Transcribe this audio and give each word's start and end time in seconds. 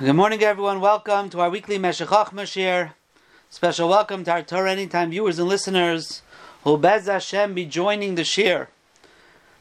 Good 0.00 0.14
morning, 0.14 0.44
everyone. 0.44 0.80
Welcome 0.80 1.28
to 1.30 1.40
our 1.40 1.50
weekly 1.50 1.76
Meshech 1.76 2.06
Chochmah 2.06 2.92
Special 3.50 3.88
welcome 3.88 4.22
to 4.22 4.30
our 4.30 4.42
Torah 4.42 4.70
Anytime 4.70 5.10
viewers 5.10 5.40
and 5.40 5.48
listeners 5.48 6.22
who 6.62 6.78
Bez 6.78 7.06
Hashem 7.06 7.52
be 7.52 7.64
joining 7.64 8.14
the 8.14 8.22
shir. 8.22 8.68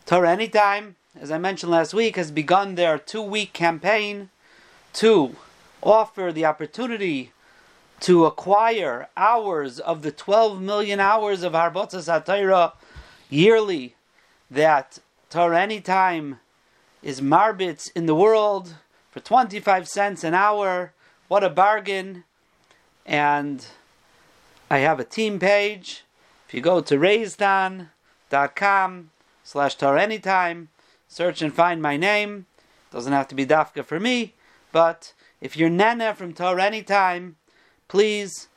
Torah 0.05 0.29
Anytime, 0.29 0.95
as 1.19 1.31
I 1.31 1.39
mentioned 1.39 1.71
last 1.71 1.91
week, 1.95 2.17
has 2.17 2.29
begun 2.29 2.75
their 2.75 2.99
two-week 2.99 3.53
campaign 3.53 4.29
to 4.93 5.35
offer 5.81 6.31
the 6.31 6.45
opportunity 6.45 7.31
to 8.01 8.25
acquire 8.25 9.09
hours 9.17 9.79
of 9.79 10.03
the 10.03 10.11
12 10.11 10.61
million 10.61 10.99
hours 10.99 11.41
of 11.41 11.53
Harbotzas 11.53 12.07
HaTorah 12.07 12.73
yearly 13.27 13.95
that 14.51 14.99
Torah 15.31 15.59
Anytime 15.59 16.41
is 17.01 17.21
marbits 17.21 17.89
in 17.95 18.05
the 18.05 18.13
world 18.13 18.75
for 19.17 19.23
25 19.23 19.87
cents 19.87 20.23
an 20.23 20.35
hour. 20.35 20.93
What 21.27 21.43
a 21.43 21.49
bargain. 21.49 22.23
And 23.03 23.65
I 24.69 24.77
have 24.79 24.99
a 24.99 25.03
team 25.03 25.39
page. 25.39 26.03
If 26.47 26.53
you 26.53 26.61
go 26.61 26.81
to 26.81 26.95
raisdan.com 26.95 27.89
slash 29.43 29.81
anytime, 29.81 30.69
search 31.07 31.41
and 31.41 31.51
find 31.51 31.81
my 31.81 31.97
name. 31.97 32.45
Doesn't 32.91 33.11
have 33.11 33.27
to 33.29 33.35
be 33.35 33.43
Dafka 33.43 33.83
for 33.83 33.99
me, 33.99 34.35
but 34.71 35.13
if 35.41 35.57
you're 35.57 35.69
Nana 35.69 36.13
from 36.13 36.33
Torah 36.33 36.65
anytime, 36.65 37.37
please, 37.87 38.49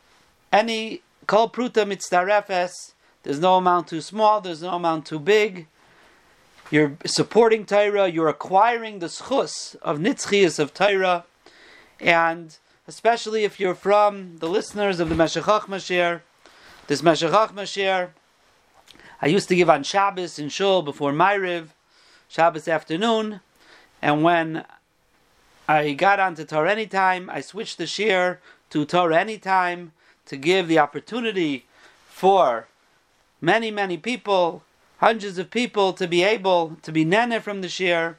any 0.52 1.00
Kol 1.26 1.48
Pruta 1.48 1.86
Mitzdarefes, 1.86 2.92
there's 3.22 3.40
no 3.40 3.56
amount 3.56 3.88
too 3.88 4.02
small, 4.02 4.42
there's 4.42 4.62
no 4.62 4.74
amount 4.74 5.06
too 5.06 5.20
big. 5.20 5.68
You're 6.70 6.96
supporting 7.04 7.66
Torah. 7.66 8.06
You're 8.06 8.28
acquiring 8.28 9.00
the 9.00 9.06
schus 9.06 9.74
of 9.82 9.98
nitzchias 9.98 10.60
of 10.60 10.72
Torah, 10.72 11.24
and 11.98 12.56
especially 12.86 13.42
if 13.42 13.58
you're 13.58 13.74
from 13.74 14.36
the 14.38 14.48
listeners 14.48 15.00
of 15.00 15.08
the 15.08 15.16
Meshech 15.16 15.42
Chochmah 15.42 16.20
this 16.86 17.02
Meshech 17.02 17.32
Chochmah 17.32 18.10
I 19.20 19.26
used 19.26 19.48
to 19.48 19.56
give 19.56 19.68
on 19.68 19.82
Shabbos 19.82 20.38
in 20.38 20.48
Shul 20.48 20.82
before 20.82 21.12
Ma'ariv, 21.12 21.70
Shabbos 22.28 22.68
afternoon, 22.68 23.40
and 24.00 24.22
when 24.22 24.64
I 25.68 25.92
got 25.94 26.20
onto 26.20 26.44
Torah 26.44 26.70
Anytime, 26.70 27.28
I 27.30 27.40
switched 27.40 27.78
the 27.78 27.86
shir 27.86 28.38
to 28.70 28.84
Torah 28.84 29.18
Anytime 29.18 29.90
to 30.26 30.36
give 30.36 30.68
the 30.68 30.78
opportunity 30.78 31.66
for 32.06 32.68
many, 33.40 33.72
many 33.72 33.98
people 33.98 34.62
hundreds 35.00 35.38
of 35.38 35.50
people 35.50 35.94
to 35.94 36.06
be 36.06 36.22
able 36.22 36.76
to 36.82 36.92
be 36.92 37.04
nene 37.04 37.40
from 37.40 37.62
the 37.62 37.68
shir. 37.68 38.18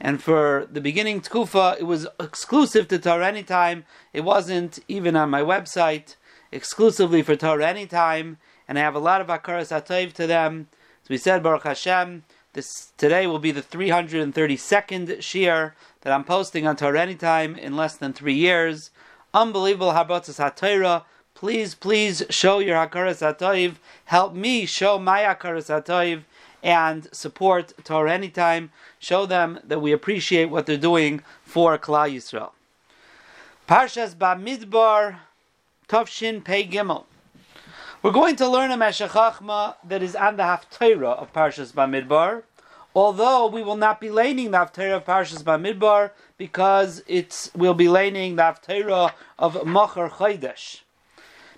And 0.00 0.22
for 0.22 0.68
the 0.70 0.80
beginning 0.80 1.20
tkufa, 1.20 1.78
it 1.78 1.84
was 1.84 2.06
exclusive 2.20 2.88
to 2.88 2.98
Torah 2.98 3.26
Anytime. 3.26 3.84
It 4.12 4.22
wasn't 4.22 4.80
even 4.88 5.16
on 5.16 5.30
my 5.30 5.42
website, 5.42 6.16
exclusively 6.52 7.22
for 7.22 7.36
Torah 7.36 7.68
Anytime. 7.68 8.38
And 8.66 8.78
I 8.78 8.82
have 8.82 8.96
a 8.96 9.00
lot 9.00 9.20
of 9.20 9.28
akaras 9.28 9.70
atayv 9.70 10.12
to 10.14 10.26
them. 10.26 10.68
As 11.04 11.08
we 11.08 11.18
said, 11.18 11.42
Baruch 11.42 11.62
Hashem, 11.62 12.24
this 12.52 12.92
today 12.96 13.26
will 13.28 13.38
be 13.38 13.52
the 13.52 13.62
332nd 13.62 15.22
shir 15.22 15.74
that 16.00 16.12
I'm 16.12 16.24
posting 16.24 16.66
on 16.66 16.76
Torah 16.76 17.00
Anytime 17.00 17.54
in 17.54 17.76
less 17.76 17.96
than 17.96 18.12
three 18.12 18.34
years. 18.34 18.90
Unbelievable 19.32 19.92
Habatzas 19.92 20.38
HaTorah 20.38 21.04
please, 21.38 21.76
please 21.76 22.24
show 22.30 22.58
your 22.58 22.74
Hakaras 22.74 23.22
Hatoiv. 23.22 23.76
Help 24.06 24.34
me 24.34 24.66
show 24.66 24.98
my 24.98 25.20
Hakaras 25.20 25.68
Hatoiv 25.70 26.24
and 26.64 27.06
support 27.12 27.72
Torah 27.84 28.12
anytime. 28.12 28.72
Show 28.98 29.24
them 29.24 29.60
that 29.62 29.80
we 29.80 29.92
appreciate 29.92 30.46
what 30.46 30.66
they're 30.66 30.76
doing 30.76 31.22
for 31.44 31.78
Klal 31.78 32.12
Yisrael. 32.12 32.50
Parshas 33.68 34.16
Bamidbar 34.16 35.20
Tovshin 35.88 36.42
Pei 36.42 36.66
Gimel. 36.66 37.04
We're 38.02 38.10
going 38.10 38.34
to 38.34 38.48
learn 38.48 38.72
a 38.72 38.76
Meshech 38.76 39.10
Chochmah 39.10 39.76
that 39.84 40.02
is 40.02 40.16
on 40.16 40.38
the 40.38 40.42
Haftarah 40.42 41.18
of 41.18 41.32
Parshas 41.32 41.72
Bamidbar, 41.72 42.42
although 42.96 43.46
we 43.46 43.62
will 43.62 43.76
not 43.76 44.00
be 44.00 44.10
laning 44.10 44.50
the 44.50 44.58
Haftarah 44.58 44.96
of 44.96 45.04
Parshas 45.04 45.44
Bamidbar 45.44 46.10
because 46.36 47.00
it's 47.06 47.52
we'll 47.54 47.74
be 47.74 47.88
laning 47.88 48.34
the 48.34 48.42
Haftarah 48.42 49.12
of 49.38 49.64
Machar 49.64 50.10
Chodesh. 50.10 50.80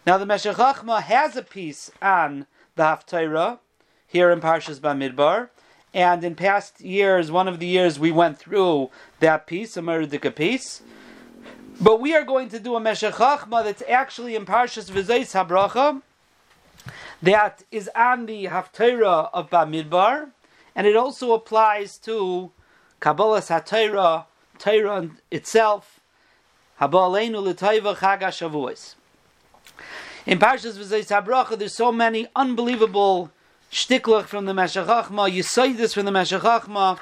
Now 0.06 0.16
the 0.16 0.24
Meshech 0.24 0.56
Chochmah 0.56 1.02
has 1.02 1.36
a 1.36 1.42
piece 1.42 1.90
on 2.00 2.46
the 2.74 2.84
Haftarah 2.84 3.58
here 4.06 4.30
in 4.30 4.40
Parshas 4.40 4.80
Bamidbar, 4.80 5.50
and 5.92 6.24
in 6.24 6.34
past 6.34 6.80
years, 6.80 7.30
one 7.30 7.46
of 7.46 7.58
the 7.58 7.66
years 7.66 7.98
we 7.98 8.10
went 8.10 8.38
through 8.38 8.88
that 9.18 9.46
piece, 9.46 9.76
a 9.76 9.82
Meridika 9.82 10.34
piece. 10.34 10.80
But 11.78 12.00
we 12.00 12.14
are 12.14 12.24
going 12.24 12.48
to 12.48 12.58
do 12.58 12.76
a 12.76 12.80
Meshech 12.80 13.14
Chochmah 13.14 13.62
that's 13.62 13.82
actually 13.86 14.34
in 14.34 14.46
Parshas 14.46 14.90
V'zeis 14.90 15.34
Habracha, 15.34 16.00
that 17.20 17.64
is 17.70 17.90
on 17.94 18.24
the 18.24 18.46
Haftarah 18.46 19.28
of 19.34 19.50
Bamidbar, 19.50 20.30
and 20.74 20.86
it 20.86 20.96
also 20.96 21.34
applies 21.34 21.98
to 21.98 22.52
Kabbalah 23.00 23.42
HaTorah, 23.42 24.24
Torah 24.58 25.10
itself, 25.30 26.00
L'Tayva 26.80 27.96
Chag 27.96 28.22
HaShavuos. 28.22 28.94
In 30.26 30.38
Parshas 30.38 30.76
V'zayis 30.76 31.24
HaBracha, 31.24 31.58
there's 31.58 31.74
so 31.74 31.90
many 31.90 32.28
unbelievable 32.36 33.30
shtiklach 33.72 34.24
from 34.24 34.46
the 34.46 34.54
Meshech 34.54 34.86
Chochmah, 34.86 35.30
you 35.30 35.42
say 35.42 35.72
this 35.72 35.94
from 35.94 36.04
the 36.04 36.12
Meshech 36.12 36.42
Chochmah. 36.42 36.98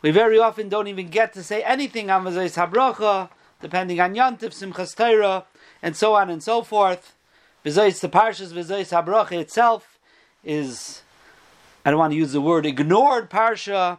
We 0.00 0.10
very 0.10 0.38
often 0.38 0.68
don't 0.68 0.86
even 0.86 1.08
get 1.08 1.32
to 1.32 1.42
say 1.42 1.62
anything 1.62 2.10
on 2.10 2.24
V'zayis 2.24 2.56
HaBracha, 2.56 3.30
depending 3.60 4.00
on 4.00 4.14
Yantif, 4.14 4.54
Simchas 4.54 4.94
Torah, 4.96 5.44
and 5.82 5.96
so 5.96 6.14
on 6.14 6.30
and 6.30 6.42
so 6.42 6.62
forth. 6.62 7.16
V'zayis, 7.64 8.00
the 8.00 8.08
Parshas 8.08 8.52
V'zayis 8.52 9.04
HaBracha 9.04 9.40
itself 9.40 9.98
is, 10.44 11.02
I 11.84 11.90
don't 11.90 11.98
want 11.98 12.12
to 12.12 12.16
use 12.16 12.32
the 12.32 12.40
word 12.40 12.66
ignored 12.66 13.30
Parsha, 13.30 13.98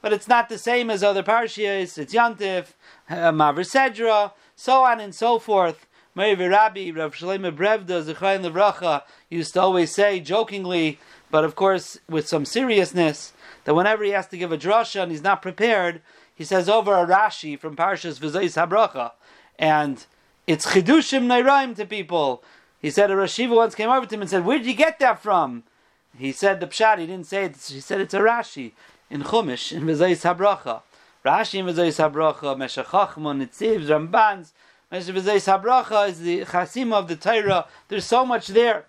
but 0.00 0.12
it's 0.12 0.28
not 0.28 0.48
the 0.48 0.58
same 0.58 0.90
as 0.90 1.02
other 1.02 1.22
Parshas. 1.22 1.98
It's 1.98 2.14
Yantif, 2.14 2.74
uh, 3.10 3.32
Sedra, 3.32 4.32
so 4.54 4.84
on 4.84 5.00
and 5.00 5.14
so 5.14 5.38
forth. 5.38 5.87
Meir 6.18 6.50
Rabbi 6.50 6.90
Rav 6.90 7.14
Shlomo 7.14 7.56
Brevda 7.56 8.02
Zechrayin 8.02 8.44
Levracha 8.44 9.04
used 9.30 9.52
to 9.52 9.60
always 9.60 9.92
say 9.92 10.18
jokingly, 10.18 10.98
but 11.30 11.44
of 11.44 11.54
course 11.54 12.00
with 12.10 12.26
some 12.26 12.44
seriousness, 12.44 13.32
that 13.62 13.74
whenever 13.74 14.02
he 14.02 14.10
has 14.10 14.26
to 14.26 14.36
give 14.36 14.50
a 14.50 14.58
drasha 14.58 15.04
and 15.04 15.12
he's 15.12 15.22
not 15.22 15.40
prepared, 15.42 16.02
he 16.34 16.42
says 16.42 16.68
over 16.68 16.92
a 16.92 17.06
Rashi 17.06 17.56
from 17.56 17.76
Parshas 17.76 18.18
V'Zeis 18.18 18.60
Habracha, 18.60 19.12
and 19.60 20.06
it's 20.48 20.66
chidushim 20.66 21.28
nairaim 21.28 21.76
to 21.76 21.86
people. 21.86 22.42
He 22.82 22.90
said 22.90 23.12
a 23.12 23.14
Rashiva 23.14 23.54
once 23.54 23.76
came 23.76 23.88
over 23.88 24.04
to 24.04 24.12
him 24.12 24.22
and 24.22 24.30
said, 24.30 24.44
"Where 24.44 24.58
did 24.58 24.66
you 24.66 24.74
get 24.74 24.98
that 24.98 25.22
from?" 25.22 25.62
He 26.18 26.32
said 26.32 26.58
the 26.58 26.66
pshat. 26.66 26.98
He 26.98 27.06
didn't 27.06 27.28
say 27.28 27.44
it. 27.44 27.56
He 27.56 27.78
said 27.78 28.00
it's 28.00 28.14
a 28.14 28.18
Rashi 28.18 28.72
in 29.08 29.22
Chumash 29.22 29.70
in 29.70 29.84
V'Zeis 29.84 30.24
Habracha. 30.24 30.82
Rashi 31.24 31.60
in 31.60 31.66
V'Zeis 31.66 32.10
Habracha, 32.10 32.58
Meshech 32.58 32.86
Chochmah, 32.86 33.40
Nitzivs, 33.40 33.86
Rambans. 33.86 34.50
Habracha 34.90 36.08
is 36.08 36.20
the 36.20 36.40
chasima 36.40 36.94
of 36.94 37.08
the 37.08 37.16
Torah. 37.16 37.66
There's 37.88 38.04
so 38.04 38.24
much 38.24 38.48
there. 38.48 38.86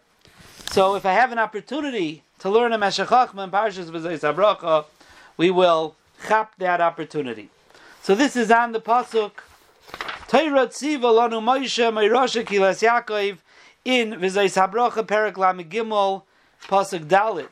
So 0.72 0.96
if 0.96 1.06
I 1.06 1.14
have 1.14 1.32
an 1.32 1.40
opportunity 1.40 2.24
to 2.40 2.50
learn 2.50 2.72
a 2.72 2.78
Meshech 2.78 3.08
Chochmah 3.08 3.44
and 3.44 3.52
Parshas 3.52 3.90
V'zeis 3.90 4.22
Habracha, 4.22 4.86
we 5.36 5.50
will 5.52 5.96
chap 6.28 6.54
that 6.58 6.80
opportunity. 6.80 7.50
So 8.02 8.16
this 8.16 8.36
is 8.36 8.50
on 8.50 8.72
the 8.72 8.80
pasuk 8.80 9.32
Torah 10.28 10.68
Tziva 10.68 11.02
Lanu 11.02 11.42
Moshe 11.42 11.92
Meirosha 11.92 12.46
Kilas 12.46 12.82
Yaakov 12.82 13.40
in 13.84 14.12
V'zeis 14.14 14.56
Habracha 14.56 15.06
Perak 15.06 15.36
Gimel 15.36 16.24
pasuk 16.64 17.08
Dalit. 17.08 17.50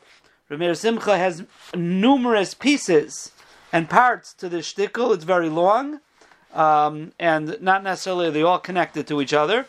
Rameir 0.50 0.74
Simcha 0.74 1.18
has 1.18 1.44
numerous 1.74 2.54
pieces 2.54 3.32
and 3.70 3.90
parts 3.90 4.32
to 4.32 4.48
the 4.48 4.58
shtickle. 4.58 5.14
It's 5.14 5.24
very 5.24 5.50
long 5.50 6.00
um, 6.54 7.12
and 7.18 7.56
not 7.60 7.82
necessarily 7.82 8.30
they 8.30 8.42
all 8.42 8.58
connected 8.58 9.06
to 9.08 9.20
each 9.20 9.32
other, 9.32 9.66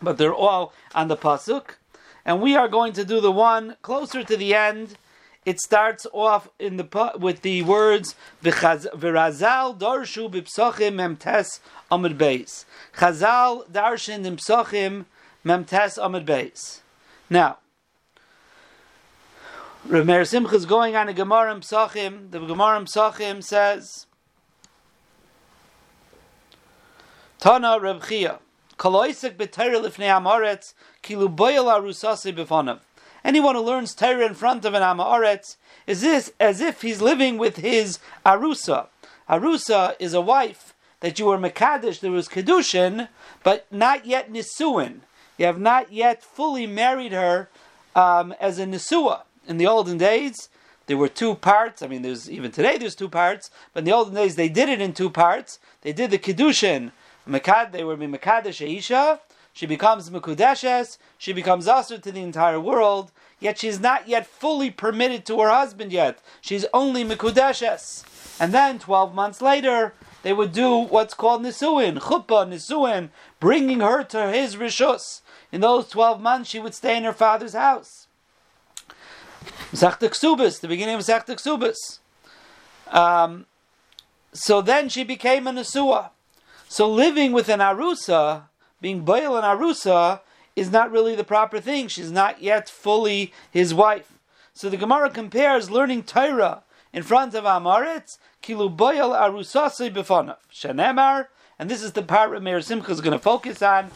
but 0.00 0.18
they're 0.18 0.34
all 0.34 0.72
on 0.94 1.08
the 1.08 1.16
pasuk. 1.16 1.76
And 2.24 2.40
we 2.40 2.54
are 2.56 2.68
going 2.68 2.92
to 2.94 3.04
do 3.04 3.20
the 3.20 3.32
one 3.32 3.76
closer 3.82 4.22
to 4.22 4.36
the 4.36 4.54
end. 4.54 4.96
It 5.44 5.58
starts 5.58 6.06
off 6.12 6.48
in 6.60 6.76
the 6.76 7.12
with 7.18 7.42
the 7.42 7.62
words 7.62 8.14
"V'Razal 8.44 9.76
darshu 9.76 10.30
b'psachim 10.30 10.94
memtes 10.94 11.58
amid 11.90 12.16
beis." 12.16 12.64
Chazal 12.96 13.68
darshin 13.68 14.24
in 14.24 15.06
memtes 15.44 15.98
amid 16.00 16.26
beis. 16.26 16.80
Now, 17.28 17.58
Rav 19.84 20.06
Meir 20.06 20.24
Simcha 20.24 20.54
is 20.54 20.64
going 20.64 20.94
on 20.94 21.08
a 21.08 21.12
Gemara 21.12 21.56
Psachim. 21.56 22.30
The 22.30 22.38
Gemara 22.38 22.80
Psachim 22.82 23.42
says. 23.42 24.06
Tana 27.42 27.76
Reb 27.80 28.04
Chia. 28.04 28.38
Kaloisik 28.78 29.36
b'Torah 29.36 29.82
lifnei 29.82 30.16
Amoretz 30.16 30.74
kilu 31.02 31.28
boyel 31.28 31.64
arusasi 31.64 32.32
b'fanav. 32.32 32.78
Anyone 33.24 33.56
who 33.56 33.62
learns 33.62 33.96
Torah 33.96 34.24
in 34.26 34.34
front 34.34 34.64
of 34.64 34.74
an 34.74 34.82
Amoretz 34.82 35.56
is 35.84 36.02
this 36.02 36.32
as 36.38 36.60
if 36.60 36.82
he's 36.82 37.02
living 37.02 37.38
with 37.38 37.56
his 37.56 37.98
arusa. 38.24 38.86
Arusa 39.28 39.96
is 39.98 40.14
a 40.14 40.20
wife 40.20 40.72
that 41.00 41.18
you 41.18 41.26
were 41.26 41.36
Mekadesh, 41.36 41.98
there 41.98 42.12
was 42.12 42.28
Kedushin, 42.28 43.08
but 43.42 43.66
not 43.72 44.06
yet 44.06 44.32
Nisuin. 44.32 45.00
You 45.36 45.46
have 45.46 45.58
not 45.58 45.92
yet 45.92 46.22
fully 46.22 46.68
married 46.68 47.10
her 47.10 47.48
um, 47.96 48.36
as 48.38 48.60
a 48.60 48.66
Nisua. 48.66 49.22
In 49.48 49.56
the 49.56 49.66
olden 49.66 49.98
days, 49.98 50.48
there 50.86 50.96
were 50.96 51.08
two 51.08 51.34
parts. 51.34 51.82
I 51.82 51.88
mean, 51.88 52.02
there's 52.02 52.30
even 52.30 52.52
today 52.52 52.78
there's 52.78 52.94
two 52.94 53.08
parts, 53.08 53.50
but 53.74 53.80
in 53.80 53.86
the 53.86 53.92
olden 53.92 54.14
days 54.14 54.36
they 54.36 54.48
did 54.48 54.68
it 54.68 54.80
in 54.80 54.92
two 54.92 55.10
parts. 55.10 55.58
They 55.80 55.92
did 55.92 56.12
the 56.12 56.18
Kedushin, 56.18 56.92
Mekad, 57.28 57.72
they 57.72 57.84
were 57.84 57.96
Mekadesh 57.96 58.66
Aisha, 58.66 59.20
she 59.52 59.66
becomes 59.66 60.08
Mekudeshes, 60.10 60.98
she 61.18 61.32
becomes 61.32 61.66
Asr 61.66 62.02
to 62.02 62.10
the 62.10 62.22
entire 62.22 62.58
world, 62.58 63.12
yet 63.38 63.58
she's 63.58 63.78
not 63.78 64.08
yet 64.08 64.26
fully 64.26 64.70
permitted 64.70 65.26
to 65.26 65.40
her 65.40 65.50
husband 65.50 65.92
yet. 65.92 66.18
She's 66.40 66.64
only 66.72 67.04
Mekudeshes. 67.04 68.04
And 68.40 68.54
then 68.54 68.78
12 68.78 69.14
months 69.14 69.42
later, 69.42 69.94
they 70.22 70.32
would 70.32 70.52
do 70.52 70.78
what's 70.78 71.14
called 71.14 71.42
Nisuin, 71.42 71.98
Chuppah, 71.98 72.48
Nisuin, 72.48 73.10
bringing 73.40 73.80
her 73.80 74.02
to 74.04 74.30
his 74.30 74.56
Rishus. 74.56 75.20
In 75.50 75.60
those 75.60 75.88
12 75.88 76.20
months, 76.20 76.48
she 76.48 76.58
would 76.58 76.74
stay 76.74 76.96
in 76.96 77.04
her 77.04 77.12
father's 77.12 77.52
house. 77.52 78.06
Ksubis, 79.72 80.60
the 80.60 80.68
beginning 80.68 80.94
of 80.94 81.02
Ksubis. 81.02 81.98
Um, 82.90 83.46
so 84.32 84.62
then 84.62 84.88
she 84.88 85.04
became 85.04 85.46
a 85.46 85.52
Nesua. 85.52 86.10
So 86.72 86.90
living 86.90 87.32
with 87.32 87.50
an 87.50 87.60
Arusa 87.60 88.44
being 88.80 89.04
Baal 89.04 89.36
an 89.36 89.44
Arusa 89.44 90.20
is 90.56 90.70
not 90.70 90.90
really 90.90 91.14
the 91.14 91.22
proper 91.22 91.60
thing. 91.60 91.86
She's 91.86 92.10
not 92.10 92.40
yet 92.40 92.66
fully 92.66 93.30
his 93.50 93.74
wife. 93.74 94.18
So 94.54 94.70
the 94.70 94.78
Gemara 94.78 95.10
compares 95.10 95.70
learning 95.70 96.04
Torah 96.04 96.62
in 96.90 97.02
front 97.02 97.34
of 97.34 97.44
Amaretz, 97.44 98.16
Kilu 98.42 98.74
Baal 98.74 99.10
Arusase 99.10 99.92
Befanav. 99.92 100.38
Shenemar, 100.50 101.26
and 101.58 101.68
this 101.68 101.82
is 101.82 101.92
the 101.92 102.00
part 102.00 102.30
that 102.30 102.42
Meir 102.42 102.62
Simcha 102.62 102.90
is 102.90 103.02
going 103.02 103.12
to 103.12 103.18
focus 103.18 103.60
on, 103.60 103.90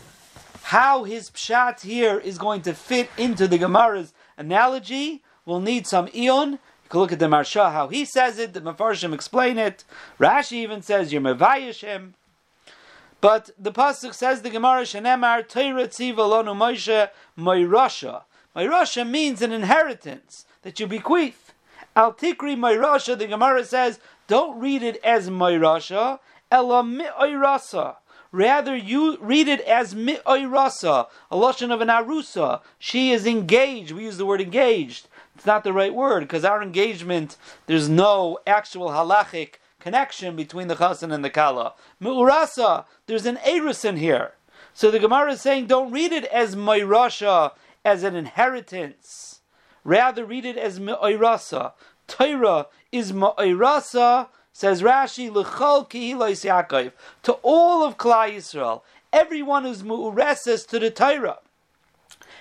how 0.65 1.05
his 1.05 1.31
pshat 1.31 1.81
here 1.81 2.19
is 2.19 2.37
going 2.37 2.61
to 2.61 2.75
fit 2.75 3.09
into 3.17 3.49
the 3.49 3.57
Gemara's 3.57 4.13
analogy. 4.37 5.23
We'll 5.47 5.61
need 5.61 5.87
some 5.87 6.11
eon. 6.15 6.51
You 6.53 6.59
can 6.91 7.01
look 7.01 7.13
at 7.13 7.21
the 7.21 7.25
Maharsha, 7.25 7.73
how 7.73 7.89
he 7.89 8.05
says 8.05 8.39
it, 8.39 8.53
the 8.53 8.61
Mefarshim 8.61 9.15
explain 9.15 9.57
it. 9.57 9.85
Rashi 10.21 10.59
even 10.59 10.83
says, 10.83 11.11
you're 11.11 11.23
Mevayashim. 11.23 12.13
But 13.27 13.51
the 13.59 13.73
pasuk 13.73 14.15
says 14.15 14.43
the 14.43 14.51
Gemara 14.51 14.83
Shenemar 14.83 15.49
Torah 15.49 15.89
Tziva 15.89 16.19
Lonu 16.19 16.55
Moshe 16.55 17.11
Moirasha. 17.37 18.23
Moirasha 18.55 19.05
means 19.05 19.43
an 19.43 19.51
inheritance 19.51 20.47
that 20.63 20.79
you 20.79 20.87
bequeath. 20.87 21.53
Al 21.97 22.13
Tikri 22.13 22.55
Moirasha. 22.55 23.19
The 23.19 23.27
Gemara 23.27 23.65
says 23.65 23.99
don't 24.29 24.61
read 24.61 24.85
it 24.85 25.03
as 25.03 25.29
Moirasha. 25.29 26.21
Ela 26.53 26.85
Mi'oirasa. 26.85 27.97
Rather, 28.31 28.77
you 28.77 29.17
read 29.21 29.49
it 29.49 29.61
as 29.63 29.93
mi'oirasa, 29.93 31.09
a 31.29 31.37
lotion 31.37 31.73
of 31.73 31.81
an 31.81 31.89
arusa. 31.89 32.61
She 32.79 33.11
is 33.11 33.27
engaged. 33.27 33.91
We 33.91 34.05
use 34.05 34.19
the 34.19 34.27
word 34.27 34.41
engaged. 34.41 35.09
It's 35.35 35.47
not 35.47 35.65
the 35.65 35.73
right 35.73 35.93
word 35.93 36.21
because 36.21 36.45
our 36.45 36.63
engagement, 36.63 37.37
there's 37.67 37.89
no 37.89 38.39
actual 38.47 38.91
halachic 38.91 39.55
connection 39.87 40.35
between 40.35 40.67
the 40.67 40.75
chassan 40.75 41.13
and 41.13 41.25
the 41.25 41.31
kala. 41.31 41.73
Me'urasa, 42.01 42.87
there's 43.07 43.25
an 43.25 43.39
eris 43.47 43.85
in 43.85 43.99
here. 43.99 44.33
So 44.75 44.91
the 44.91 44.99
Gemara 44.99 45.35
is 45.35 45.41
saying, 45.41 45.67
don't 45.67 45.93
read 45.93 46.11
it 46.11 46.25
as 46.25 46.57
Mairasha, 46.57 47.53
as 47.85 48.03
an 48.03 48.17
inheritance. 48.17 49.43
Rather, 49.85 50.25
read 50.25 50.45
it 50.45 50.57
as 50.57 50.81
Me'irasa. 50.81 51.75
Torah 52.09 52.67
is 52.91 53.13
Me'irasa, 53.13 54.27
says 54.53 54.83
Rashi, 54.83 55.33
L'chol 55.33 55.89
Kihilais 55.89 56.45
Yaakov, 56.45 56.91
to 57.23 57.35
all 57.45 57.85
of 57.85 57.97
Klal 57.97 58.35
Yisrael, 58.35 58.83
everyone 59.13 59.63
who's 59.63 59.85
Me'ureses 59.85 60.67
to 60.67 60.81
the 60.81 60.91
Torah. 60.91 61.39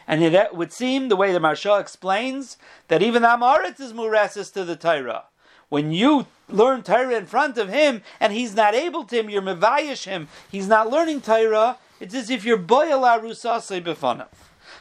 And 0.08 0.24
it 0.24 0.56
would 0.56 0.74
seem, 0.74 1.10
the 1.10 1.16
way 1.16 1.32
the 1.32 1.38
Maharsha 1.38 1.80
explains, 1.80 2.58
that 2.88 3.04
even 3.04 3.22
Amaretz 3.22 3.80
is 3.80 3.94
Muresis 3.94 4.52
to 4.54 4.64
the 4.64 4.76
Torah. 4.76 5.26
When 5.70 5.92
you 5.92 6.28
learn 6.48 6.84
Torah 6.84 7.16
in 7.16 7.26
front 7.26 7.58
of 7.58 7.70
him 7.70 8.02
and 8.20 8.34
he's 8.34 8.56
not 8.56 8.76
able 8.76 9.04
to 9.06 9.20
him, 9.20 9.30
you're 9.30 9.42
mevayish 9.42 10.06
him, 10.06 10.28
he's 10.52 10.68
not 10.68 10.90
learning 10.90 11.22
Torah, 11.22 11.78
it's 12.00 12.14
as 12.14 12.30
if 12.30 12.46
you're 12.46 12.58
boyal 12.58 13.02
arusasei 13.02 13.84
befanav. 13.84 14.28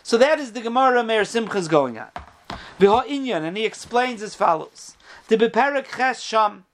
So 0.03 0.19
that 0.19 0.39
is 0.39 0.53
the 0.53 0.61
Gemara 0.61 1.03
Meir 1.03 1.25
Simcha 1.25 1.59
is 1.59 1.69
going 1.69 1.99
on. 1.99 2.09
Inyan, 2.79 3.43
and 3.43 3.57
he 3.57 3.65
explains 3.65 4.23
as 4.23 4.35
follows. 4.35 4.97
The 5.29 5.39
Beperak 5.39 5.97
Ches 5.97 6.21
Sham, 6.21 6.65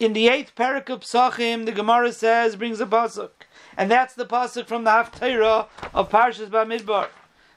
in 0.00 0.12
the 0.14 0.28
eighth 0.28 0.54
parak 0.56 0.88
of 0.88 1.00
Psachim, 1.00 1.64
the 1.64 1.72
Gemara 1.72 2.12
says, 2.12 2.56
brings 2.56 2.80
a 2.80 2.86
pasuk. 2.86 3.30
And 3.76 3.90
that's 3.90 4.14
the 4.14 4.26
pasuk 4.26 4.66
from 4.66 4.84
the 4.84 4.90
Haftarah 4.90 5.68
of 5.94 6.10
Parshas 6.10 6.48
Bamidbar. 6.48 7.08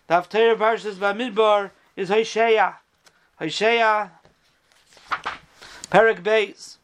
The 0.08 0.14
Haftarah 0.14 0.54
of 0.54 0.60
Parshas 0.60 0.96
Bamidbar 0.96 1.72
is 1.96 2.10
Hosheya. 2.10 2.76
Hosheya 3.42 4.12
Perik 5.96 6.22
Beis. 6.22 6.76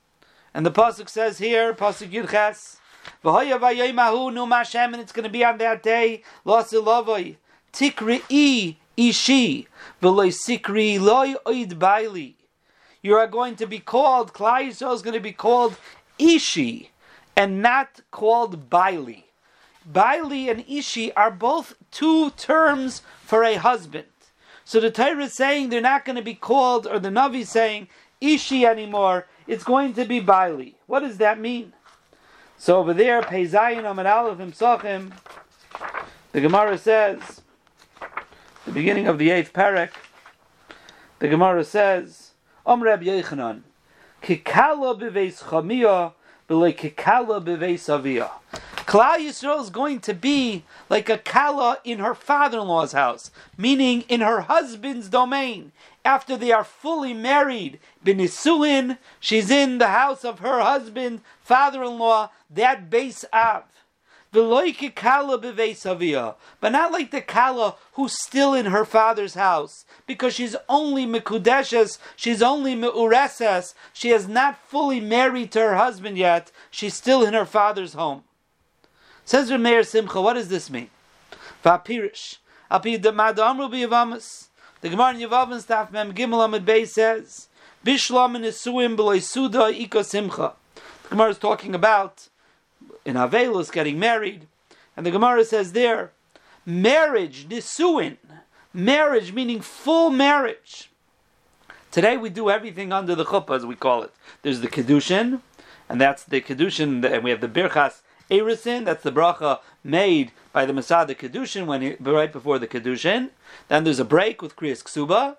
And 0.53 0.65
the 0.65 0.71
Pasuk 0.71 1.09
says 1.09 1.37
here, 1.37 1.73
Pasuk 1.73 2.11
Yudches, 2.11 2.77
and 3.25 5.01
it's 5.01 5.11
going 5.11 5.23
to 5.25 5.29
be 5.29 5.43
on 5.43 5.57
that 5.57 5.83
day, 5.83 6.23
Lasilavoi, 6.45 7.35
Tikri 7.73 8.77
ishi, 8.95 9.67
v'loy 10.01 10.31
sikri 10.31 10.97
loy 10.97 11.33
oid 11.45 11.73
baili. 11.73 12.35
You 13.01 13.15
are 13.15 13.27
going 13.27 13.57
to 13.57 13.65
be 13.65 13.79
called, 13.79 14.31
Klal 14.31 14.67
Yisrael 14.67 14.95
is 14.95 15.01
going 15.01 15.15
to 15.15 15.19
be 15.19 15.33
called 15.33 15.75
Ishi, 16.17 16.91
and 17.35 17.61
not 17.61 17.99
called 18.11 18.69
Baili. 18.69 19.23
Baili 19.91 20.49
and 20.49 20.63
Ishi 20.69 21.11
are 21.15 21.31
both 21.31 21.73
two 21.91 22.29
terms 22.31 23.01
for 23.25 23.43
a 23.43 23.55
husband. 23.55 24.05
So 24.63 24.79
the 24.79 24.89
Torah 24.89 25.25
is 25.25 25.33
saying 25.33 25.67
they're 25.67 25.81
not 25.81 26.05
going 26.05 26.15
to 26.15 26.21
be 26.21 26.35
called, 26.35 26.87
or 26.87 26.97
the 26.97 27.09
Navi 27.09 27.41
is 27.41 27.49
saying 27.49 27.89
Ishi 28.21 28.65
anymore. 28.65 29.25
It's 29.47 29.63
going 29.63 29.93
to 29.95 30.05
be 30.05 30.21
Baili. 30.21 30.75
What 30.85 30.99
does 30.99 31.17
that 31.17 31.39
mean? 31.39 31.73
So 32.57 32.77
over 32.77 32.93
there, 32.93 33.21
Peizayin 33.21 33.89
Amar 33.89 34.07
Aleph 34.07 34.37
Imsachim, 34.37 35.11
the 36.31 36.41
Gemara 36.41 36.77
says, 36.77 37.41
the 38.65 38.71
beginning 38.71 39.07
of 39.07 39.17
the 39.17 39.31
eighth 39.31 39.51
parak, 39.51 39.89
the 41.19 41.27
Gemara 41.27 41.63
says, 41.63 42.31
Om 42.65 42.83
Reb 42.83 43.01
Yechanan, 43.01 43.63
Kikala 44.21 44.99
b'veis 44.99 45.41
chamiyah, 45.41 46.13
b'lei 46.47 46.77
kikala 46.77 47.43
b'veis 47.43 47.89
aviyah. 47.89 48.29
Klal 48.85 49.17
Yisrael 49.17 49.61
is 49.61 49.69
going 49.69 49.99
to 50.01 50.13
be 50.13 50.63
like 50.89 51.09
a 51.09 51.17
kala 51.17 51.79
in 51.83 51.99
her 51.99 52.13
father-in-law's 52.13 52.91
house, 52.91 53.31
meaning 53.57 54.01
in 54.09 54.21
her 54.21 54.41
husband's 54.41 55.07
domain 55.07 55.71
after 56.03 56.35
they 56.35 56.51
are 56.51 56.63
fully 56.63 57.13
married, 57.13 57.79
Benisuin, 58.03 58.97
she's 59.19 59.49
in 59.49 59.77
the 59.77 59.89
house 59.89 60.25
of 60.25 60.39
her 60.39 60.61
husband, 60.61 61.21
father-in-law, 61.41 62.29
that 62.49 62.89
base 62.89 63.23
av. 63.33 63.63
But 64.33 64.47
not 66.71 66.91
like 66.93 67.11
the 67.11 67.21
kala 67.21 67.75
who's 67.93 68.23
still 68.23 68.53
in 68.53 68.67
her 68.67 68.85
father's 68.85 69.33
house, 69.33 69.83
because 70.07 70.33
she's 70.33 70.55
only 70.69 71.05
mekudeshes, 71.05 71.97
she's 72.15 72.41
only 72.41 72.73
meureses, 72.73 73.73
she 73.91 74.09
has 74.09 74.29
not 74.29 74.57
fully 74.57 75.01
married 75.01 75.51
to 75.51 75.59
her 75.59 75.75
husband 75.75 76.17
yet, 76.17 76.51
she's 76.69 76.93
still 76.93 77.25
in 77.25 77.33
her 77.33 77.45
father's 77.45 77.93
home. 77.93 78.23
Says 79.25 79.51
Meir 79.51 79.83
Simcha, 79.83 80.21
what 80.21 80.33
does 80.33 80.47
this 80.47 80.69
mean? 80.69 80.89
Vapirish. 81.63 82.37
Api 82.69 82.97
the 84.81 84.89
Gemara 84.89 85.13
in 85.13 85.29
Yevavim 85.29 85.61
staff 85.61 85.91
Mem 85.91 86.13
Gimel 86.13 86.43
Amid 86.43 86.65
Bey 86.65 86.85
says, 86.85 87.47
Bishlam 87.85 88.35
and 88.35 88.45
Isuim 88.45 88.95
b'loy 88.97 89.21
Suda 89.21 89.69
Ika 89.69 90.03
Simcha. 90.03 90.53
The 90.75 91.09
Gemara 91.09 91.29
is 91.29 91.37
talking 91.37 91.75
about 91.75 92.29
in 93.05 93.15
Avelus 93.15 93.71
getting 93.71 93.99
married, 93.99 94.47
and 94.97 95.05
the 95.05 95.11
Gemara 95.11 95.45
says 95.45 95.73
there, 95.73 96.11
marriage, 96.65 97.47
Nisuin, 97.47 98.17
marriage 98.73 99.31
meaning 99.33 99.61
full 99.61 100.09
marriage. 100.09 100.89
Today 101.91 102.17
we 102.17 102.29
do 102.29 102.49
everything 102.49 102.91
under 102.91 103.15
the 103.15 103.25
chuppah, 103.25 103.55
as 103.55 103.65
we 103.65 103.75
call 103.75 104.01
it. 104.03 104.11
There's 104.41 104.61
the 104.61 104.67
kedushin, 104.67 105.41
and 105.89 105.99
that's 105.99 106.23
the 106.23 106.41
kedushin, 106.41 107.03
and 107.03 107.23
we 107.23 107.29
have 107.29 107.41
the 107.41 107.47
birchas 107.47 108.01
erisin. 108.31 108.85
That's 108.85 109.03
the 109.03 109.11
bracha 109.11 109.59
made 109.83 110.31
by 110.53 110.65
the 110.65 110.73
Masada 110.73 111.13
Kedushin 111.13 111.65
when 111.65 111.81
he, 111.81 111.95
right 111.99 112.31
before 112.31 112.57
the 112.57 112.67
Kedushin. 112.67 113.29
Then 113.67 113.83
there's 113.83 113.99
a 113.99 114.05
break 114.05 114.41
with 114.41 114.55
Kriyas 114.55 114.83
Ksuba. 114.83 115.37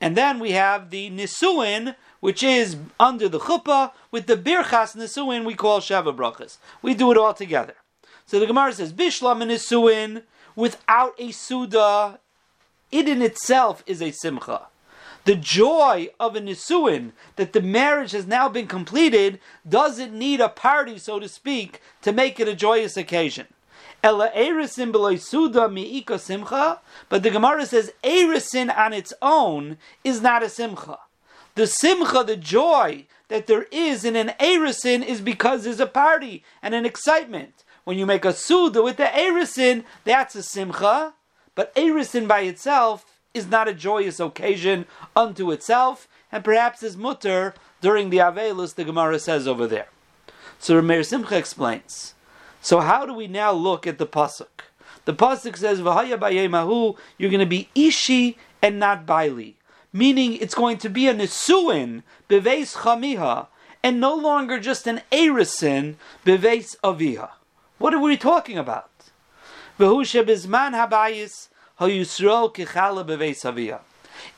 And 0.00 0.16
then 0.16 0.40
we 0.40 0.50
have 0.52 0.90
the 0.90 1.10
Nisuin, 1.10 1.94
which 2.18 2.42
is 2.42 2.76
under 2.98 3.28
the 3.28 3.38
Chuppah, 3.38 3.92
with 4.10 4.26
the 4.26 4.36
Birchas 4.36 4.96
Nisuin 4.96 5.44
we 5.44 5.54
call 5.54 5.80
Sheva 5.80 6.14
Brachas. 6.14 6.56
We 6.82 6.94
do 6.94 7.12
it 7.12 7.16
all 7.18 7.34
together. 7.34 7.74
So 8.26 8.40
the 8.40 8.46
Gemara 8.46 8.72
says, 8.72 8.92
Bishlam 8.92 9.44
Nisuin, 9.44 10.22
without 10.56 11.14
a 11.18 11.30
Suda, 11.30 12.18
it 12.90 13.08
in 13.08 13.22
itself 13.22 13.84
is 13.86 14.02
a 14.02 14.10
Simcha. 14.10 14.66
The 15.24 15.36
joy 15.36 16.08
of 16.18 16.34
a 16.34 16.40
nisuin 16.40 17.12
that 17.36 17.52
the 17.52 17.62
marriage 17.62 18.10
has 18.10 18.26
now 18.26 18.48
been 18.48 18.66
completed 18.66 19.38
doesn't 19.68 20.12
need 20.12 20.40
a 20.40 20.48
party, 20.48 20.98
so 20.98 21.20
to 21.20 21.28
speak, 21.28 21.80
to 22.02 22.12
make 22.12 22.40
it 22.40 22.48
a 22.48 22.54
joyous 22.54 22.96
occasion. 22.96 23.46
But 24.02 24.32
the 24.32 24.50
Gemara 27.32 27.66
says 27.66 27.92
erisin 28.02 28.76
on 28.76 28.92
its 28.92 29.12
own 29.22 29.78
is 30.02 30.20
not 30.20 30.42
a 30.42 30.48
simcha. 30.48 30.98
The 31.54 31.68
simcha, 31.68 32.24
the 32.24 32.36
joy 32.36 33.06
that 33.28 33.46
there 33.46 33.66
is 33.70 34.04
in 34.04 34.16
an 34.16 34.32
erisin, 34.40 35.06
is 35.06 35.20
because 35.20 35.62
there's 35.62 35.78
a 35.78 35.86
party 35.86 36.42
and 36.60 36.74
an 36.74 36.84
excitement. 36.84 37.62
When 37.84 37.96
you 37.96 38.06
make 38.06 38.24
a 38.24 38.32
suda 38.32 38.82
with 38.82 38.96
the 38.96 39.04
erisin, 39.04 39.84
that's 40.02 40.34
a 40.34 40.42
simcha, 40.42 41.14
but 41.54 41.72
erisin 41.76 42.26
by 42.26 42.40
itself 42.40 43.11
is 43.34 43.46
not 43.48 43.68
a 43.68 43.74
joyous 43.74 44.20
occasion 44.20 44.86
unto 45.16 45.50
itself, 45.50 46.08
and 46.30 46.44
perhaps 46.44 46.82
is 46.82 46.96
mutter 46.96 47.54
during 47.80 48.10
the 48.10 48.18
Avelus, 48.18 48.74
the 48.74 48.84
Gemara 48.84 49.18
says 49.18 49.48
over 49.48 49.66
there. 49.66 49.88
So 50.58 50.80
Rameir 50.80 51.04
Simcha 51.04 51.36
explains. 51.36 52.14
So 52.60 52.80
how 52.80 53.04
do 53.06 53.12
we 53.12 53.26
now 53.26 53.52
look 53.52 53.86
at 53.86 53.98
the 53.98 54.06
pasuk? 54.06 54.70
The 55.04 55.14
pasuk 55.14 55.56
says, 55.56 55.80
"V'haya 55.80 56.16
b'yemahu," 56.18 56.96
you're 57.18 57.30
going 57.30 57.40
to 57.40 57.46
be 57.46 57.68
ishi 57.74 58.38
and 58.62 58.78
not 58.78 59.04
baili, 59.04 59.54
meaning 59.92 60.36
it's 60.36 60.54
going 60.54 60.78
to 60.78 60.88
be 60.88 61.08
a 61.08 61.14
nesuin 61.14 62.04
beveis 62.28 62.76
chamiha, 62.76 63.48
and 63.82 64.00
no 64.00 64.14
longer 64.14 64.60
just 64.60 64.86
an 64.86 65.00
erisin 65.10 65.96
beveis 66.24 66.76
aviha. 66.84 67.30
What 67.78 67.94
are 67.94 67.98
we 67.98 68.16
talking 68.16 68.56
about? 68.56 68.90
V'hu 69.80 70.02
shebizman 70.02 70.72
habayis 70.72 71.48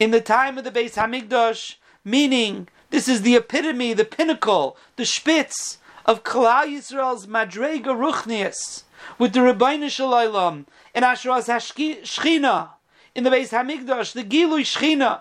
in 0.00 0.10
the 0.10 0.20
time 0.20 0.58
of 0.58 0.64
the 0.64 0.70
Beis 0.70 0.94
Hamikdash, 0.94 1.76
meaning 2.04 2.68
this 2.90 3.08
is 3.08 3.22
the 3.22 3.36
epitome, 3.36 3.92
the 3.92 4.04
pinnacle, 4.04 4.76
the 4.96 5.04
spitz 5.04 5.78
of 6.06 6.24
Klal 6.24 6.66
Yisrael's 6.66 7.26
Madrega 7.26 7.86
Ruchnius 7.86 8.84
with 9.18 9.32
the 9.32 9.40
Rebbeinu 9.40 9.90
Shalom 9.90 10.66
and 10.94 11.04
Asheraz 11.04 11.48
Shechina 11.48 12.70
in 13.14 13.24
the 13.24 13.30
Beis 13.30 13.50
Hamikdash, 13.50 14.12
the 14.12 14.24
Gilui 14.24 14.62
Shechina. 14.62 15.20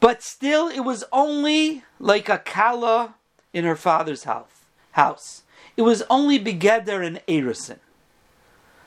But 0.00 0.22
still, 0.22 0.68
it 0.68 0.80
was 0.80 1.04
only 1.12 1.82
like 1.98 2.28
a 2.28 2.38
kala 2.38 3.14
in 3.52 3.64
her 3.64 3.76
father's 3.76 4.24
house. 4.24 4.64
House. 4.92 5.42
It 5.76 5.82
was 5.82 6.02
only 6.08 6.38
begeder 6.38 7.04
and 7.04 7.20
erison. 7.26 7.78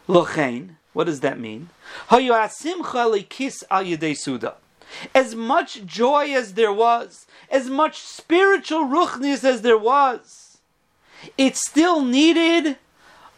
Lochein, 0.09 0.77
what 0.93 1.03
does 1.05 1.19
that 1.19 1.39
mean? 1.39 1.69
As 5.13 5.35
much 5.35 5.85
joy 5.85 6.33
as 6.33 6.53
there 6.55 6.73
was, 6.73 7.27
as 7.51 7.69
much 7.69 7.99
spiritual 7.99 8.85
ruchnis 8.85 9.43
as 9.43 9.61
there 9.61 9.77
was, 9.77 10.57
it 11.37 11.55
still 11.55 12.03
needed 12.03 12.77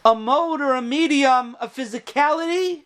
a 0.02 0.14
mode 0.14 0.62
or 0.62 0.74
a 0.74 0.80
medium, 0.80 1.58
a 1.60 1.68
physicality 1.68 2.84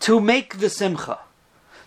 to 0.00 0.18
make 0.18 0.60
the 0.60 0.70
simcha, 0.70 1.18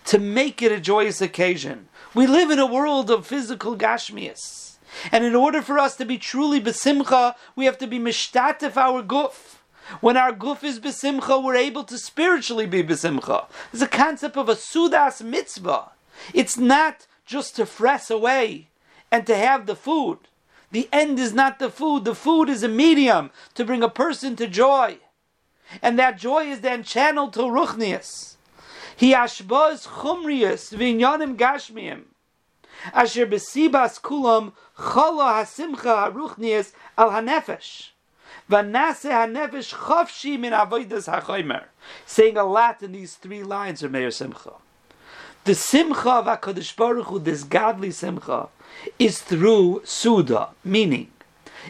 to 0.05 0.19
make 0.19 0.61
it 0.61 0.71
a 0.71 0.79
joyous 0.79 1.19
occasion. 1.19 1.89
We 2.13 2.27
live 2.27 2.51
in 2.51 2.59
a 2.59 2.67
world 2.67 3.09
of 3.09 3.25
physical 3.25 3.75
gashmias. 3.75 4.77
And 5.11 5.25
in 5.25 5.33
order 5.33 5.63
for 5.63 5.79
us 5.79 5.95
to 5.95 6.05
be 6.05 6.19
truly 6.19 6.61
besimcha, 6.61 7.33
we 7.55 7.65
have 7.65 7.79
to 7.79 7.87
be 7.87 7.97
mishtatif 7.97 8.77
our 8.77 9.01
guf. 9.01 9.52
When 10.01 10.17
our 10.17 10.31
guf 10.31 10.63
is 10.63 10.79
besimcha, 10.79 11.43
we're 11.43 11.55
able 11.55 11.83
to 11.85 11.97
spiritually 11.97 12.65
be 12.65 12.83
besimcha. 12.83 13.45
It's 13.71 13.81
a 13.81 13.87
concept 13.87 14.37
of 14.37 14.49
a 14.49 14.55
sudas 14.55 15.21
mitzvah. 15.23 15.91
It's 16.33 16.57
not 16.57 17.07
just 17.25 17.55
to 17.57 17.65
fress 17.65 18.09
away 18.09 18.69
and 19.11 19.25
to 19.27 19.35
have 19.35 19.65
the 19.65 19.75
food. 19.75 20.19
The 20.71 20.89
end 20.91 21.19
is 21.19 21.33
not 21.33 21.59
the 21.59 21.69
food. 21.69 22.03
The 22.05 22.15
food 22.15 22.49
is 22.49 22.63
a 22.63 22.67
medium 22.67 23.31
to 23.53 23.63
bring 23.63 23.83
a 23.83 23.89
person 23.89 24.35
to 24.37 24.47
joy. 24.47 24.97
And 25.81 25.99
that 25.99 26.17
joy 26.17 26.45
is 26.45 26.61
then 26.61 26.83
channeled 26.83 27.33
to 27.33 27.41
ruchnius. 27.41 28.35
He 28.95 29.13
ashbaz 29.13 29.87
chumrius 29.87 30.73
v'inyanim 30.73 31.35
gashmiim. 31.35 32.03
Asher 32.93 33.27
besibas 33.27 34.01
kulam 34.01 34.53
chala 34.77 35.43
hasimcha 35.43 36.11
haruchnius 36.11 36.73
al 36.97 37.11
hanefesh. 37.11 37.92
Saying 42.05 42.37
a 42.37 42.43
lot 42.43 42.83
in 42.83 42.91
these 42.91 43.15
three 43.15 43.43
lines 43.43 43.81
of 43.81 43.91
Meir 43.91 44.11
Simcha. 44.11 44.51
The 45.45 45.55
Simcha 45.55 46.09
of 46.11 46.25
HaKadosh 46.25 46.75
Baruch 46.75 47.07
Hu, 47.07 47.19
this 47.19 47.43
godly 47.43 47.89
Simcha, 47.91 48.49
is 48.99 49.21
through 49.21 49.81
Suda, 49.83 50.49
meaning 50.63 51.11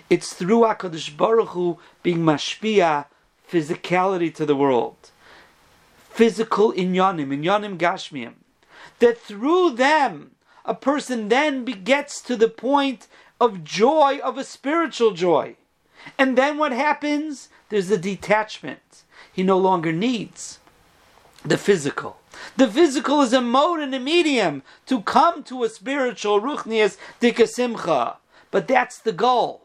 it's 0.09 0.33
through 0.33 0.61
HaKadosh 0.61 1.15
Baruch 1.15 1.49
Hu 1.49 1.79
being 2.03 2.19
mashpia, 2.19 3.05
physicality 3.49 4.33
to 4.35 4.45
the 4.45 4.55
world. 4.55 5.11
Physical 6.09 6.73
inyanim, 6.73 7.29
inyanim 7.29 7.77
gashmiim. 7.77 8.33
That 8.99 9.17
through 9.17 9.71
them, 9.71 10.31
a 10.65 10.75
person 10.75 11.29
then 11.29 11.63
gets 11.63 12.21
to 12.21 12.35
the 12.35 12.49
point 12.49 13.07
of 13.39 13.63
joy, 13.63 14.19
of 14.23 14.37
a 14.37 14.43
spiritual 14.43 15.11
joy. 15.11 15.55
And 16.17 16.37
then 16.37 16.57
what 16.57 16.71
happens? 16.71 17.49
There's 17.69 17.91
a 17.91 17.97
detachment. 17.97 19.03
He 19.31 19.43
no 19.43 19.57
longer 19.57 19.91
needs 19.91 20.59
the 21.43 21.57
physical. 21.57 22.17
The 22.55 22.67
physical 22.67 23.21
is 23.21 23.33
a 23.33 23.41
mode 23.41 23.79
and 23.79 23.93
a 23.93 23.99
medium 23.99 24.63
to 24.85 25.01
come 25.01 25.43
to 25.43 25.63
a 25.63 25.69
spiritual 25.69 26.41
ruchnias 26.41 26.97
dikasimcha. 27.21 28.15
But 28.51 28.67
that's 28.67 28.99
the 28.99 29.11
goal. 29.11 29.61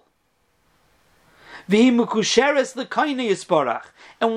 And 1.70 1.98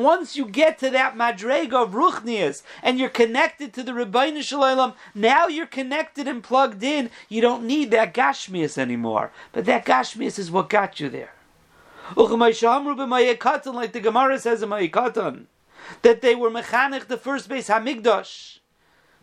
once 0.04 0.36
you 0.36 0.46
get 0.46 0.78
to 0.80 0.90
that 0.90 1.16
madrega 1.16 1.74
of 1.74 1.92
ruchnias 1.92 2.62
and 2.84 3.00
you're 3.00 3.10
connected 3.10 3.74
to 3.74 3.84
the 3.84 3.94
Rebbeinu 3.94 4.44
Shalom, 4.44 4.94
now 5.16 5.48
you're 5.48 5.66
connected 5.66 6.28
and 6.28 6.44
plugged 6.44 6.84
in. 6.84 7.10
You 7.30 7.42
don't 7.42 7.64
need 7.64 7.90
that 7.92 8.14
gashmias 8.14 8.78
anymore. 8.78 9.32
But 9.54 9.64
that 9.66 9.86
gashmias 9.86 10.38
is 10.38 10.52
what 10.52 10.70
got 10.70 11.00
you 11.00 11.08
there 11.08 11.32
like 12.16 13.92
the 13.94 14.00
Gemara 14.02 14.40
says 14.40 14.64
in 14.64 14.70
Moed 14.70 14.92
Katan, 14.92 15.46
that 16.02 16.22
they 16.22 16.36
were 16.36 16.50
mechanech 16.50 17.08
the 17.08 17.18
first 17.18 17.50
base 17.50 17.70
Hamigdash, 17.70 18.60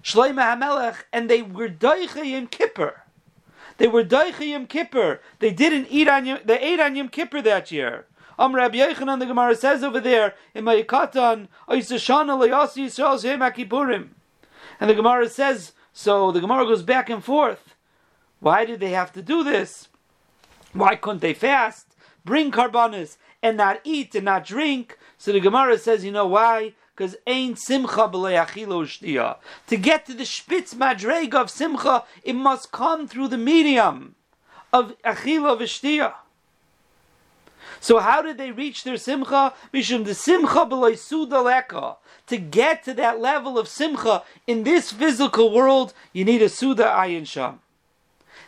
Shloima 0.03 0.57
Hamelech, 0.57 1.05
and 1.13 1.29
they 1.29 1.43
were 1.43 1.69
doiche 1.69 2.25
Yom 2.25 2.47
Kippur. 2.47 3.03
They 3.79 3.89
were 3.89 4.05
doiche 4.05 4.49
Yom 4.49 4.67
Kippur. 4.67 5.21
They 5.39 5.53
didn't 5.53 5.89
eat 5.91 6.09
on 6.09 6.27
Yom, 6.27 6.39
they 6.45 6.59
ate 6.61 6.81
on 6.81 6.97
Yom 6.97 7.09
Kippur 7.09 7.43
that 7.43 7.71
year. 7.71 8.07
Am 8.39 8.55
Rabbi 8.55 8.79
Yochanan, 8.79 9.19
the 9.19 9.27
Gemara 9.27 9.57
says 9.57 9.83
over 9.83 10.01
there 10.01 10.35
in 10.55 10.65
Moed 10.65 10.87
Katan, 10.87 11.49
Oisashana 11.69 12.39
Layasi 12.39 12.87
Yisrael 12.87 13.21
Shem. 13.21 14.15
And 14.81 14.91
the 14.91 14.95
Gemara 14.95 15.29
says, 15.29 15.73
so 15.93 16.31
the 16.31 16.41
Gemara 16.41 16.65
goes 16.65 16.85
back 16.85 17.11
and 17.11 17.25
forth. 17.25 17.75
Why 18.39 18.65
did 18.65 18.79
they 18.79 18.91
have 18.91 19.13
to 19.15 19.23
do 19.23 19.43
this? 19.43 19.89
Why 20.73 20.95
couldn't 20.95 21.21
they 21.21 21.35
fast? 21.35 21.88
Bring 22.29 22.53
karbanis 22.53 23.17
and 23.43 23.57
not 23.57 23.81
eat 23.85 24.15
and 24.15 24.27
not 24.27 24.45
drink. 24.45 24.99
So 25.17 25.33
the 25.33 25.41
Gemara 25.41 25.79
says, 25.79 26.05
you 26.05 26.13
know 26.13 26.27
why? 26.27 26.75
Because 26.95 27.17
ain't 27.27 27.59
simcha 27.59 28.09
shtia. 28.09 29.37
To 29.69 29.77
get 29.77 30.05
to 30.07 30.15
the 30.15 30.27
spitz 30.27 30.75
madrega 30.75 31.35
of 31.35 31.51
simcha, 31.51 32.05
it 32.23 32.35
must 32.35 32.71
come 32.71 33.09
through 33.09 33.29
the 33.29 33.39
medium 33.39 34.15
of 34.73 34.95
achila 35.03 35.59
v'shtia. 35.59 36.13
So 37.81 38.01
how 38.01 38.21
did 38.23 38.37
they 38.37 38.51
reach 38.51 38.85
their 38.85 38.99
simcha? 38.99 39.55
Mishum 39.73 40.05
the 40.05 40.15
simcha 40.15 40.65
leka. 41.41 41.97
To 42.27 42.37
get 42.37 42.85
to 42.85 42.93
that 42.95 43.21
level 43.21 43.59
of 43.59 43.69
simcha 43.69 44.23
in 44.47 44.65
this 44.65 44.93
physical 44.93 45.51
world, 45.51 45.95
you 46.13 46.25
need 46.27 46.43
a 46.43 46.49
suda 46.51 46.85
ayin 46.85 47.27
sham. 47.27 47.61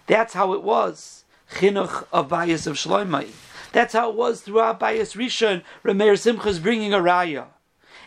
That's 0.06 0.34
how 0.34 0.52
it 0.52 0.62
was. 0.62 1.24
Chinuch 1.54 2.06
of 2.12 2.32
of 2.32 2.76
Shloimei. 2.76 3.30
That's 3.72 3.92
how 3.92 4.10
it 4.10 4.16
was 4.16 4.40
throughout 4.40 4.80
Bayis 4.80 5.16
Rishon. 5.16 5.62
Rameir 5.84 6.18
Simcha 6.18 6.48
is 6.48 6.58
bringing 6.58 6.92
a 6.92 6.98
raya, 6.98 7.46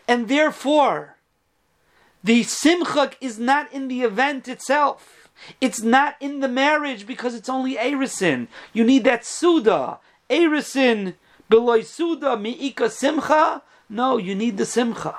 and 0.08 0.28
therefore, 0.28 1.16
the 2.24 2.44
simcha 2.44 3.12
is 3.20 3.38
not 3.38 3.72
in 3.74 3.88
the 3.88 4.02
event 4.02 4.48
itself. 4.48 5.30
It's 5.60 5.82
not 5.82 6.16
in 6.22 6.40
the 6.40 6.48
marriage 6.48 7.06
because 7.06 7.36
it's 7.36 7.50
only 7.50 7.76
erisin. 7.76 8.48
You 8.72 8.84
need 8.84 9.04
that 9.04 9.26
suda, 9.26 10.00
erisin 10.30 11.16
beloy 11.50 11.82
suda 11.82 12.38
miika 12.38 12.90
simcha. 12.90 13.62
No, 13.90 14.18
you 14.18 14.36
need 14.36 14.58
the 14.58 14.66
simcha. 14.66 15.16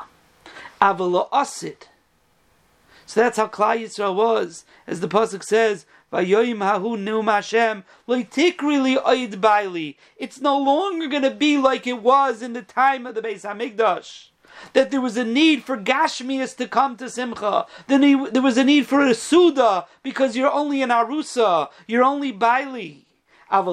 Avala 0.80 1.28
asid. 1.30 1.88
So 3.06 3.20
that's 3.20 3.36
how 3.36 3.48
Klal 3.48 3.82
Yisrael 3.82 4.14
was, 4.14 4.64
as 4.86 5.00
the 5.00 5.08
pasuk 5.08 5.44
says. 5.44 5.84
It's 6.14 6.30
no 10.40 10.58
longer 10.58 11.08
going 11.08 11.22
to 11.22 11.30
be 11.30 11.58
like 11.58 11.86
it 11.86 12.02
was 12.02 12.42
in 12.42 12.52
the 12.52 12.62
time 12.62 13.06
of 13.06 13.14
the 13.16 13.22
Beis 13.22 13.42
Hamikdash. 13.42 14.28
that 14.72 14.90
there 14.90 15.00
was 15.00 15.16
a 15.16 15.24
need 15.24 15.62
for 15.64 15.76
Gashmias 15.76 16.56
to 16.56 16.68
come 16.68 16.96
to 16.96 17.10
Simcha. 17.10 17.66
Then 17.88 18.00
there 18.32 18.42
was 18.42 18.56
a 18.56 18.64
need 18.64 18.86
for 18.86 19.00
a 19.00 19.14
Suda 19.14 19.86
because 20.02 20.36
you're 20.36 20.52
only 20.52 20.82
an 20.82 20.90
Arusa, 20.90 21.68
you're 21.86 22.04
only 22.04 22.32
Baili. 22.32 23.00
But 23.50 23.64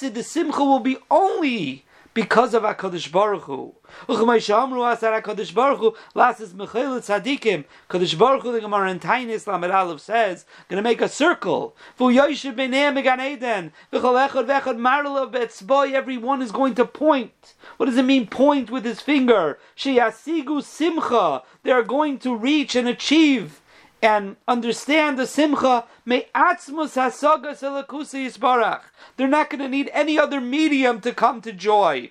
the 0.00 0.22
simcha 0.22 0.64
will 0.64 0.80
be 0.80 0.96
only 1.10 1.84
because 2.14 2.54
of 2.54 2.62
HaKadosh 2.62 3.12
Baruch 3.12 3.42
Hu. 3.42 3.74
Uchmei 4.08 4.62
Amru 4.62 4.82
Asar 4.84 5.20
HaKadosh 5.20 5.54
Baruch 5.54 5.78
Hu, 5.78 5.94
Lasses 6.14 6.52
Mechel 6.52 6.98
Tzadikim, 6.98 7.64
Kadosh 7.88 8.18
Baruch 8.18 8.42
Hu, 8.42 8.52
the 8.52 8.60
Gemara 8.60 8.90
in 8.90 9.00
Tainis 9.00 9.46
Lamed 9.46 9.70
Aleph 9.70 10.00
says, 10.00 10.44
going 10.68 10.82
to 10.82 10.88
make 10.88 11.00
a 11.00 11.08
circle. 11.08 11.76
Vu 11.96 12.06
Yoshev 12.06 12.54
B'nei 12.54 12.92
Megan 12.92 13.20
Eden, 13.20 13.72
V'chol 13.92 14.28
Echad 14.28 14.46
V'echad 14.46 14.76
Marla 14.76 15.30
Betzboy, 15.30 15.92
everyone 15.92 16.42
is 16.42 16.52
going 16.52 16.74
to 16.74 16.84
point. 16.84 17.54
What 17.76 17.86
does 17.86 17.96
it 17.96 18.04
mean, 18.04 18.26
point 18.26 18.70
with 18.70 18.84
his 18.84 19.00
finger? 19.00 19.58
Sheyasigu 19.76 20.62
Simcha, 20.62 21.42
they 21.62 21.70
are 21.70 21.82
going 21.82 22.18
to 22.18 22.34
reach 22.34 22.74
and 22.74 22.88
achieve 22.88 23.59
and 24.02 24.36
understand 24.48 25.18
the 25.18 25.26
simcha, 25.26 25.84
may 26.04 26.26
atzmus 26.34 26.96
hasaga 26.96 27.52
selakusa 27.52 28.26
yisbarach. 28.26 28.82
They're 29.16 29.28
not 29.28 29.50
going 29.50 29.60
to 29.60 29.68
need 29.68 29.90
any 29.92 30.18
other 30.18 30.40
medium 30.40 31.00
to 31.02 31.12
come 31.12 31.40
to 31.42 31.52
joy. 31.52 32.10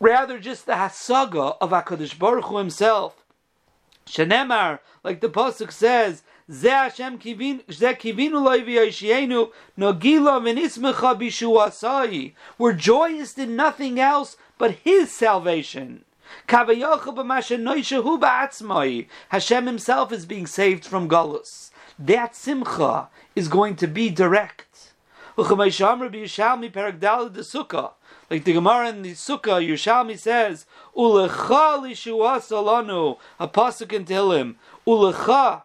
Rather, 0.00 0.38
just 0.38 0.66
the 0.66 0.72
hasaga 0.72 1.56
of 1.60 1.70
Hakadosh 1.70 2.18
Baruch 2.18 2.44
Hu 2.46 2.58
Himself. 2.58 3.24
Shenemar, 4.06 4.80
like 5.02 5.20
the 5.20 5.28
pasuk 5.28 5.72
says, 5.72 6.22
Ze 6.50 6.68
Hashem 6.68 7.18
kivinu 7.18 8.42
loy 8.42 8.60
v'yoshienu 8.60 9.50
nogila 9.76 10.40
v'nismecha 10.40 11.18
b'shuasai. 11.18 12.34
We're 12.56 12.72
joyous 12.72 13.36
in 13.36 13.56
nothing 13.56 13.98
else 13.98 14.36
but 14.56 14.72
His 14.84 15.14
salvation. 15.14 16.04
Hashem 19.28 19.66
Himself 19.66 20.12
is 20.12 20.26
being 20.26 20.46
saved 20.46 20.84
from 20.84 21.08
Galus. 21.08 21.70
That 21.98 22.36
simcha 22.36 23.08
is 23.34 23.48
going 23.48 23.76
to 23.76 23.86
be 23.86 24.10
direct. 24.10 24.92
Like 25.36 25.48
the 28.44 28.52
Gemara 28.52 28.88
in 28.88 29.02
the 29.02 29.12
Sukkah, 29.12 29.64
Yerushalmi 29.64 30.18
says, 30.18 30.66
Ulecha 30.96 31.78
lishua 31.80 32.40
salanu, 32.40 33.18
a 33.38 33.46
pasuk 33.46 33.92
in 33.92 34.04
Tehillim. 34.04 34.56
Ulecha, 34.86 35.62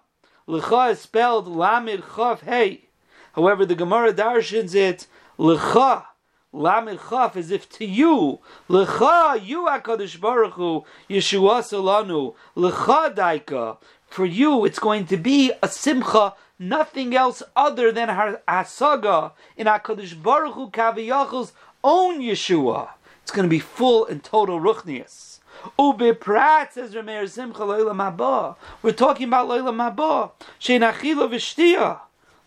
lecha 0.48 0.92
is 0.92 1.00
spelled 1.00 1.48
lamid 1.48 2.04
chav 2.04 2.42
hey. 2.42 2.86
However, 3.34 3.66
the 3.66 3.76
Gemara 3.76 4.14
darshins 4.14 4.76
it, 4.76 5.08
lecha, 5.40 6.06
Lamed 6.54 7.00
Chaf, 7.10 7.36
as 7.36 7.50
if 7.50 7.68
to 7.70 7.86
you, 7.86 8.40
Lecha, 8.70 9.44
you 9.44 9.66
HaKadosh 9.66 10.22
Baruch 10.22 10.54
Hu, 10.54 10.86
Yeshua 11.10 11.64
Solanu, 11.64 12.36
Lecha 12.56 13.14
Daika, 13.14 13.78
for 14.08 14.26
you 14.26 14.64
it's 14.64 14.78
going 14.78 15.08
to 15.08 15.18
be 15.18 15.52
a 15.64 15.68
simcha, 15.68 16.36
nothing 16.60 17.16
else 17.16 17.42
other 17.56 17.92
than 17.92 18.08
Hasaga 18.08 19.32
in 19.58 19.66
HaKadosh 19.66 20.22
Baruch 20.22 20.54
Hu 20.54 20.70
Kaviyachel's 20.70 21.54
own 21.84 22.22
Yeshua. 22.22 22.90
It's 23.24 23.32
going 23.32 23.46
to 23.46 23.50
be 23.50 23.60
full 23.60 24.06
and 24.06 24.24
total 24.24 24.60
Ruchnias. 24.60 25.40
Ube 25.80 26.20
Prat 26.20 26.74
says 26.74 26.94
Rameir 26.94 27.28
Simcha 27.28 27.62
Loila 27.62 27.96
Mabah. 27.96 28.56
We're 28.84 28.92
talking 28.92 29.28
about 29.28 29.48
Loila 29.48 29.74
Mabah. 29.74 30.32
Shein 30.60 30.82
Achila 30.88 31.30
V'Shtia. 31.30 32.00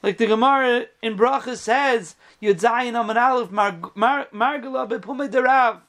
Like 0.06 0.18
the 0.18 0.26
Gemara 0.28 0.86
in 1.02 1.16
Bracha 1.18 1.56
says, 1.56 2.14
Yudzayin 2.40 2.94
Aman 2.94 3.18
Aleph 3.18 3.50
Margala 3.50 4.88
Bepume 4.88 5.28
Derav. 5.28 5.80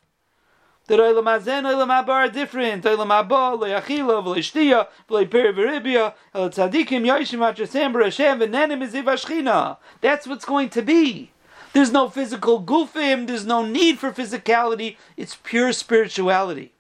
The 0.88 0.96
Oilam 0.96 1.32
Hazen, 1.32 1.66
Oilam 1.66 1.90
Haba 1.90 2.10
are 2.10 2.28
different. 2.28 2.84
Oilam 2.84 3.10
Haba, 3.10 3.60
Le'achila, 3.60 4.24
V'le'shtiya, 4.26 4.88
V'le'peri 5.08 5.54
V'ribia, 5.54 6.16
El 6.34 6.50
Tzadikim, 6.50 7.06
Yoishim, 7.06 7.42
Atrasem, 7.46 7.94
B'Rashem, 7.94 8.40
V'nenim, 8.42 8.82
Iziv 8.90 9.04
Ashchina. 9.04 9.78
That's 10.02 10.26
what's 10.26 10.46
going 10.46 10.70
to 10.70 10.82
be. 10.82 11.30
There's 11.74 11.92
no 11.92 12.10
physical 12.10 12.64
gufim, 12.64 13.28
there's 13.28 13.46
no 13.46 13.64
need 13.64 14.00
for 14.00 14.12
physicality, 14.12 14.98
it's 15.16 15.36
pure 15.36 15.72
spirituality. 15.74 16.74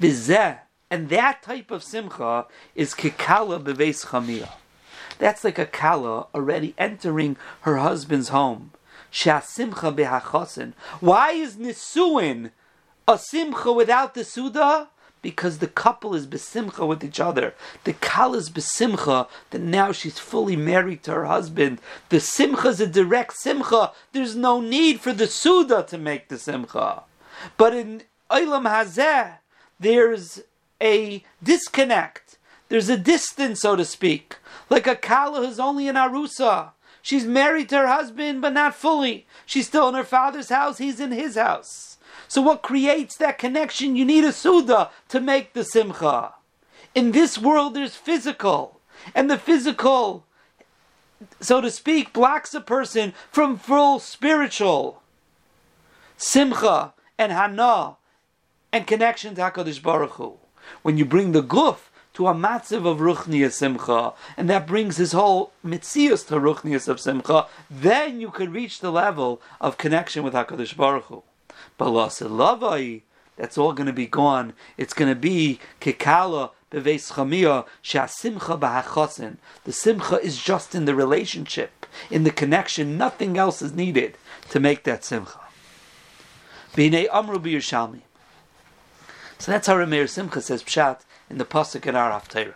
V'zeh, 0.00 0.58
and 0.90 1.08
that 1.10 1.42
type 1.44 1.70
of 1.70 1.84
simcha 1.84 2.46
is 2.74 2.92
kikala 2.92 3.62
beves 3.62 4.06
chamiyah. 4.06 4.50
That's 5.22 5.44
like 5.44 5.60
a 5.60 5.66
kala 5.66 6.26
already 6.34 6.74
entering 6.76 7.36
her 7.60 7.76
husband's 7.76 8.30
home. 8.30 8.72
Shasimcha 9.12 9.94
behachosin. 9.94 10.72
Why 10.98 11.30
is 11.30 11.54
nisuin 11.54 12.50
a 13.06 13.18
simcha 13.18 13.72
without 13.72 14.14
the 14.14 14.24
suda? 14.24 14.88
Because 15.22 15.58
the 15.58 15.68
couple 15.68 16.16
is 16.16 16.26
besimcha 16.26 16.88
with 16.88 17.04
each 17.04 17.20
other. 17.20 17.54
The 17.84 17.92
kala 17.92 18.38
is 18.38 18.50
besimcha 18.50 19.28
that 19.50 19.60
now 19.60 19.92
she's 19.92 20.18
fully 20.18 20.56
married 20.56 21.04
to 21.04 21.12
her 21.12 21.26
husband. 21.26 21.80
The 22.08 22.18
simcha 22.18 22.66
is 22.70 22.80
a 22.80 22.88
direct 22.88 23.34
simcha. 23.36 23.92
There's 24.10 24.34
no 24.34 24.60
need 24.60 24.98
for 24.98 25.12
the 25.12 25.28
suda 25.28 25.84
to 25.84 25.98
make 25.98 26.30
the 26.30 26.38
simcha. 26.38 27.04
But 27.56 27.74
in 27.74 28.02
Olam 28.28 28.66
Hazeh, 28.68 29.34
there's 29.78 30.40
a 30.80 31.22
disconnect. 31.40 32.38
There's 32.72 32.88
a 32.88 32.96
distance, 32.96 33.60
so 33.60 33.76
to 33.76 33.84
speak 33.84 34.36
like 34.70 34.86
a 34.86 34.96
kala 34.96 35.46
who's 35.46 35.60
only 35.60 35.88
in 35.88 35.94
Arusa. 35.94 36.70
She's 37.02 37.26
married 37.26 37.68
to 37.68 37.76
her 37.76 37.86
husband, 37.86 38.40
but 38.40 38.54
not 38.54 38.74
fully. 38.74 39.26
She's 39.44 39.66
still 39.66 39.90
in 39.90 39.94
her 39.94 40.02
father's 40.02 40.48
house, 40.48 40.78
he's 40.78 40.98
in 40.98 41.12
his 41.12 41.34
house. 41.34 41.98
So, 42.28 42.40
what 42.40 42.62
creates 42.62 43.14
that 43.18 43.36
connection? 43.36 43.94
You 43.94 44.06
need 44.06 44.24
a 44.24 44.32
Suda 44.32 44.88
to 45.10 45.20
make 45.20 45.52
the 45.52 45.64
Simcha. 45.64 46.32
In 46.94 47.12
this 47.12 47.36
world, 47.36 47.74
there's 47.74 47.94
physical, 47.94 48.80
and 49.14 49.30
the 49.30 49.36
physical, 49.36 50.24
so 51.40 51.60
to 51.60 51.70
speak, 51.70 52.14
blocks 52.14 52.54
a 52.54 52.60
person 52.62 53.12
from 53.30 53.58
full 53.58 53.98
spiritual 53.98 55.02
Simcha 56.16 56.94
and 57.18 57.32
Hana 57.32 57.98
and 58.72 58.86
connection 58.86 59.34
to 59.34 59.42
HaKadosh 59.42 59.82
Baruch 59.82 60.12
Hu. 60.12 60.38
When 60.80 60.96
you 60.96 61.04
bring 61.04 61.32
the 61.32 61.42
guf 61.42 61.90
to 62.14 62.26
a 62.26 62.34
matziv 62.34 62.86
of 62.86 62.98
ruchniya 62.98 63.50
simcha, 63.50 64.12
and 64.36 64.48
that 64.50 64.66
brings 64.66 64.96
his 64.96 65.12
whole 65.12 65.52
mitzias 65.64 66.26
to 66.26 66.34
ruchniya 66.34 66.86
of 66.88 67.00
simcha, 67.00 67.46
then 67.70 68.20
you 68.20 68.30
could 68.30 68.52
reach 68.52 68.80
the 68.80 68.92
level 68.92 69.40
of 69.60 69.78
connection 69.78 70.22
with 70.22 70.34
Hakadosh 70.34 70.76
Baruch 70.76 71.04
Hu. 71.04 71.22
But 71.78 71.92
that's 73.36 73.58
all 73.58 73.72
going 73.72 73.86
to 73.86 73.92
be 73.92 74.06
gone. 74.06 74.52
It's 74.76 74.94
going 74.94 75.10
to 75.10 75.18
be 75.18 75.58
kikala 75.80 76.50
beveis 76.70 77.12
chamia 77.12 77.66
shasimcha 77.82 78.58
b'hachosin. 78.58 79.38
The 79.64 79.72
simcha 79.72 80.20
is 80.20 80.42
just 80.42 80.74
in 80.74 80.84
the 80.84 80.94
relationship, 80.94 81.86
in 82.10 82.24
the 82.24 82.30
connection. 82.30 82.98
Nothing 82.98 83.38
else 83.38 83.62
is 83.62 83.72
needed 83.72 84.16
to 84.50 84.60
make 84.60 84.84
that 84.84 85.04
simcha. 85.04 85.40
B'nei 86.74 87.08
amru. 87.12 87.38
So 89.38 89.50
that's 89.50 89.66
how 89.66 89.74
Rameir 89.74 90.08
Simcha 90.08 90.40
says 90.40 90.62
pshat 90.62 91.00
in 91.32 91.38
the 91.38 91.44
pasuk 91.46 91.86
in 91.86 91.96
our 91.96 92.10
Haftarah. 92.10 92.54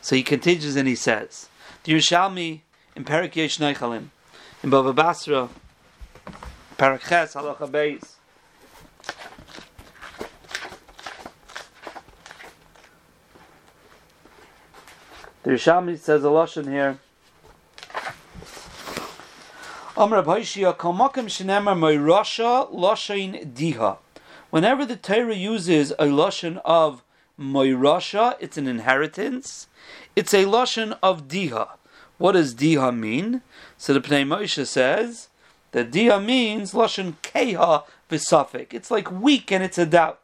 So 0.00 0.14
he 0.16 0.22
continues 0.22 0.76
and 0.76 0.88
he 0.88 0.94
says, 0.94 1.48
"The 1.82 1.92
Yerushalmi 1.92 2.60
in 2.94 3.04
Perak 3.04 3.34
Yesh 3.36 3.58
Neichalim, 3.58 4.10
in 4.62 4.70
Bava 4.70 4.94
Basra, 4.94 5.48
Perak 6.78 7.02
Ches 7.02 7.34
Halacha 7.34 7.68
Beis." 7.68 8.14
The 15.42 15.50
Yerushalmi 15.50 15.98
says 15.98 16.22
a 16.22 16.28
lashon 16.28 16.70
here. 16.70 16.98
Amr 19.96 20.22
Lashain 22.72 23.52
Diha. 23.52 23.98
Whenever 24.50 24.86
the 24.86 24.96
Torah 24.96 25.34
uses 25.34 25.90
a 25.92 26.06
lashon 26.06 26.60
of 26.64 27.02
Moirasha, 27.40 28.36
it's 28.38 28.58
an 28.58 28.66
inheritance. 28.66 29.66
It's 30.14 30.34
a 30.34 30.44
lashon 30.44 30.98
of 31.02 31.26
diha. 31.26 31.70
What 32.18 32.32
does 32.32 32.54
diha 32.54 32.94
mean? 32.94 33.40
So 33.78 33.94
the 33.94 34.00
Pnei 34.00 34.26
Moshe 34.26 34.66
says 34.66 35.28
that 35.72 35.90
diha 35.90 36.22
means 36.22 36.74
lashon 36.74 37.14
keha 37.22 37.84
v'safik. 38.10 38.74
It's 38.74 38.90
like 38.90 39.10
weak 39.10 39.50
and 39.50 39.64
it's 39.64 39.78
a 39.78 39.86
doubt. 39.86 40.20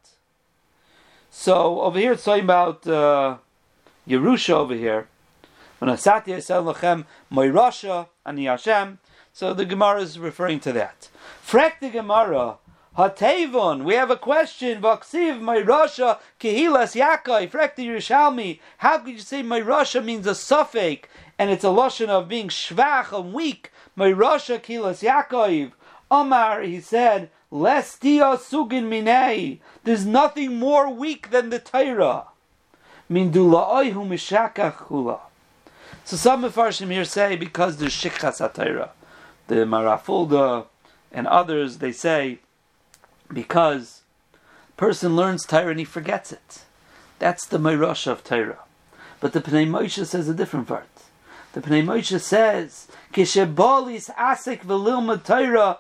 So 1.31 1.81
over 1.81 1.99
here 1.99 2.13
it's 2.13 2.25
talking 2.25 2.45
about 2.45 2.87
uh, 2.87 3.39
Yerusha 4.07 4.51
over 4.51 4.75
here. 4.75 5.09
When 5.79 5.91
Asati 5.91 6.43
said 6.43 6.65
lachem 6.65 7.07
Moirasha 7.33 8.09
ani 8.27 8.45
Hashem. 8.45 8.99
So 9.33 9.55
the 9.55 9.65
Gemara 9.65 10.03
is 10.03 10.19
referring 10.19 10.61
to 10.61 10.73
that. 10.73 11.09
Frek 11.47 11.81
the 11.81 11.91
Gemara 11.91 12.57
Hatevon, 12.97 13.85
we 13.85 13.95
have 13.95 14.11
a 14.11 14.17
question. 14.17 14.81
Vaksiv, 14.81 15.39
my 15.43 15.59
Russia, 15.59 16.19
Kehilas 16.41 16.99
Yakai, 16.99 17.51
Frekti 17.51 17.85
Yerushalmi. 17.85 18.59
How 18.79 18.97
could 18.97 19.13
you 19.13 19.19
say 19.19 19.43
my 19.43 19.61
Russia 19.61 20.01
means 20.01 20.27
a 20.27 20.35
suffix 20.35 21.07
and 21.39 21.51
it's 21.51 21.65
a 21.65 21.69
lotion 21.69 22.09
of 22.09 22.27
being 22.27 22.49
shvach 22.49 23.13
and 23.13 23.35
weak? 23.35 23.71
My 23.97 24.11
Russia, 24.11 24.59
Kehilas 24.59 25.07
Yaakov. 25.07 25.73
Omar, 26.11 26.63
he 26.63 26.81
said, 26.81 27.29
Les 27.51 27.99
dia 27.99 28.39
sugin 28.39 28.85
minei. 28.85 29.59
There's 29.85 30.07
nothing 30.07 30.59
more 30.59 30.89
weak 30.89 31.31
than 31.31 31.51
the 31.51 31.59
Torah. 31.59 32.29
Min 33.11 33.31
dula'oihu 33.31 34.09
mishakach 34.09 34.87
hula. 34.87 35.21
So 36.07 36.17
some 36.17 36.45
Mefarshim 36.45 36.91
here 36.91 37.05
say 37.05 37.37
because 37.37 37.77
there's 37.77 37.93
Shikchas 37.93 38.41
HaTorah. 38.41 38.91
The 39.49 39.57
Marafulda 39.57 40.65
and 41.13 41.27
others, 41.27 41.79
they 41.79 41.93
say 41.93 42.39
because 43.33 44.03
person 44.77 45.17
learns 45.17 45.45
Torah 45.45 45.71
and 45.71 45.79
he 45.79 45.85
forgets 45.85 46.33
it. 46.33 46.65
That's 47.19 47.47
the 47.47 47.59
Meirasha 47.59 48.13
of 48.13 48.25
Torah. 48.25 48.59
But 49.21 49.33
the 49.33 49.41
Pnei 49.41 49.67
Moshe 49.67 50.05
says 50.05 50.29
a 50.29 50.35
different 50.35 50.69
part. 50.69 50.89
The 51.53 51.63
Pnei 51.63 51.83
Moshe 51.83 52.21
says, 52.21 52.87
Kishebolis 53.13 54.11
asik 54.15 54.61
v'lilma 54.63 55.25
Torah. 55.25 55.79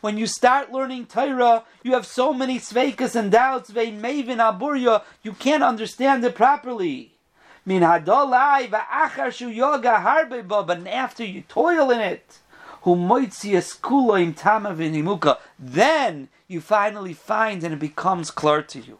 When 0.00 0.18
you 0.18 0.26
start 0.28 0.70
learning 0.70 1.06
Torah, 1.06 1.64
you 1.82 1.94
have 1.94 2.06
so 2.06 2.32
many 2.32 2.60
sveikas 2.60 3.16
and 3.16 3.32
doubts, 3.32 3.70
you 3.70 5.32
can't 5.32 5.64
understand 5.64 6.24
it 6.24 6.36
properly. 6.36 7.14
Shu 7.66 9.48
yoga 9.48 10.62
but 10.64 10.86
after 10.86 11.24
you 11.24 11.42
toil 11.42 11.90
in 11.90 11.98
it, 11.98 12.38
then 15.58 16.28
you 16.46 16.60
finally 16.60 17.12
find 17.12 17.64
and 17.64 17.74
it 17.74 17.80
becomes 17.80 18.30
clear 18.30 18.62
to 18.62 18.78
you. 18.78 18.98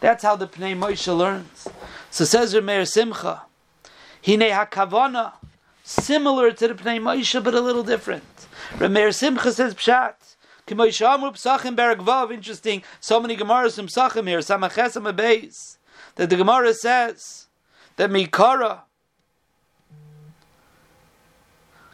That's 0.00 0.22
how 0.22 0.36
the 0.36 0.46
Pnei 0.46 0.78
Moshe 0.78 1.16
learns. 1.16 1.66
So 2.10 2.26
says 2.26 2.54
Rameir 2.54 2.86
Simcha, 2.86 3.42
Hine 4.24 4.40
HaKavana, 4.40 5.32
similar 5.82 6.52
to 6.52 6.68
the 6.68 6.74
Pnei 6.74 7.00
Moshe, 7.00 7.42
but 7.42 7.54
a 7.54 7.60
little 7.60 7.82
different. 7.82 8.46
Rameir 8.74 9.14
Simcha 9.14 9.52
says 9.52 9.74
Pshat, 9.74 10.36
interesting, 12.30 12.82
so 13.00 13.20
many 13.20 13.36
Gemaras 13.38 13.74
from 13.76 13.86
Psachim 13.86 14.28
here, 14.28 14.42
that 16.16 16.28
the 16.28 16.36
Gemara 16.36 16.74
says, 16.74 17.46
that 17.96 18.10
Mikara, 18.10 18.80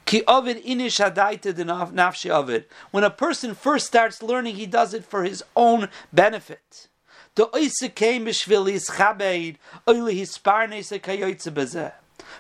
Ki 0.05 0.23
ovid 0.29 0.63
inish 0.65 1.03
hadaita 1.03 1.55
nafshi 1.55 2.31
ovid. 2.31 2.67
When 2.91 3.05
a 3.05 3.11
person 3.11 3.55
first 3.55 3.87
starts 3.87 4.23
learning, 4.23 4.57
he 4.57 4.67
does 4.67 4.93
it 4.93 5.05
for 5.05 5.25
his 5.25 5.43
own 5.57 5.89
benefit. 6.13 6.89
The 7.35 7.47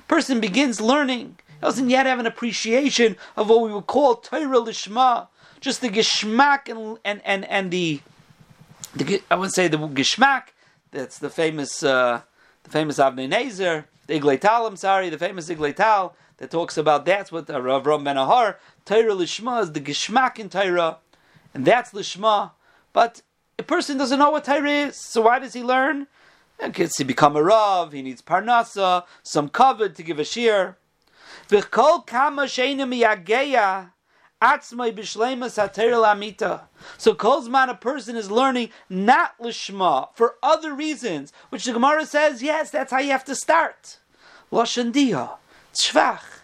person 0.07 0.40
begins 0.40 0.81
learning, 0.81 1.37
doesn't 1.61 1.90
yet 1.90 2.07
have 2.07 2.18
an 2.20 2.27
appreciation 2.27 3.16
of 3.37 3.48
what 3.48 3.62
we 3.62 3.72
would 3.72 3.87
call 3.87 4.16
Torah 4.16 4.61
Lishma, 4.61 5.29
just 5.61 5.81
the 5.81 5.88
geschmack 5.88 6.68
and 6.68 6.98
and 7.05 7.22
and, 7.24 7.44
and 7.46 7.70
the, 7.70 8.00
the 8.94 9.22
I 9.31 9.35
wouldn't 9.37 9.55
say 9.55 9.68
the 9.68 9.79
geschmack. 9.79 10.48
That's 10.90 11.18
the 11.18 11.31
famous 11.31 11.83
uh, 11.83 12.20
the 12.62 12.70
famous 12.70 12.98
Avnei 12.98 13.29
Nezer, 13.29 13.87
the 14.07 14.20
Eglei 14.20 14.38
Tal. 14.40 14.66
I'm 14.66 14.77
sorry, 14.77 15.09
the 15.09 15.18
famous 15.18 15.48
Eglei 15.48 15.74
Tal 15.74 16.14
that 16.38 16.51
talks 16.51 16.77
about 16.77 17.05
that's 17.05 17.31
what 17.31 17.49
Rav 17.49 17.87
Ram 17.87 18.05
Ben 18.05 18.16
Ahar 18.16 18.57
Torah 18.85 19.14
Lishma 19.14 19.62
is 19.62 19.73
the 19.73 19.81
geschmack 19.81 20.38
in 20.38 20.49
Torah, 20.49 20.99
and 21.53 21.64
that's 21.64 21.92
Lishma. 21.92 22.53
But 22.92 23.23
a 23.59 23.62
person 23.62 23.97
doesn't 23.99 24.18
know 24.18 24.31
what 24.31 24.44
Torah 24.44 24.70
is, 24.70 24.97
so 24.97 25.23
why 25.23 25.38
does 25.38 25.53
he 25.53 25.62
learn? 25.62 26.07
Because 26.62 26.97
he 26.97 27.05
become 27.05 27.37
a 27.37 27.42
Rav, 27.42 27.92
he 27.92 28.03
needs 28.03 28.23
Parnasa, 28.23 29.05
some 29.23 29.49
covet 29.49 29.94
to 29.97 30.03
give 30.03 30.18
a 30.18 30.25
shear. 30.25 30.77
V'kol 31.49 32.07
kama 32.07 32.44
sheina 32.44 32.87
miyageya 32.87 33.90
atzmai 34.40 34.94
b'shleimas 34.94 35.57
lamita. 35.57 36.62
So 36.99 37.14
kolzman 37.14 37.68
a 37.68 37.75
person 37.75 38.16
is 38.16 38.31
learning 38.31 38.70
not 38.88 39.38
lishma 39.38 40.09
for 40.14 40.35
other 40.42 40.75
reasons, 40.75 41.33
which 41.49 41.64
the 41.64 41.73
Gemara 41.73 42.07
says, 42.07 42.42
yes, 42.42 42.70
that's 42.70 42.92
how 42.92 43.01
you 43.01 43.11
have 43.11 43.25
to 43.25 43.35
start. 43.35 43.99
Lashon 44.53 44.92
tzvach. 45.75 46.43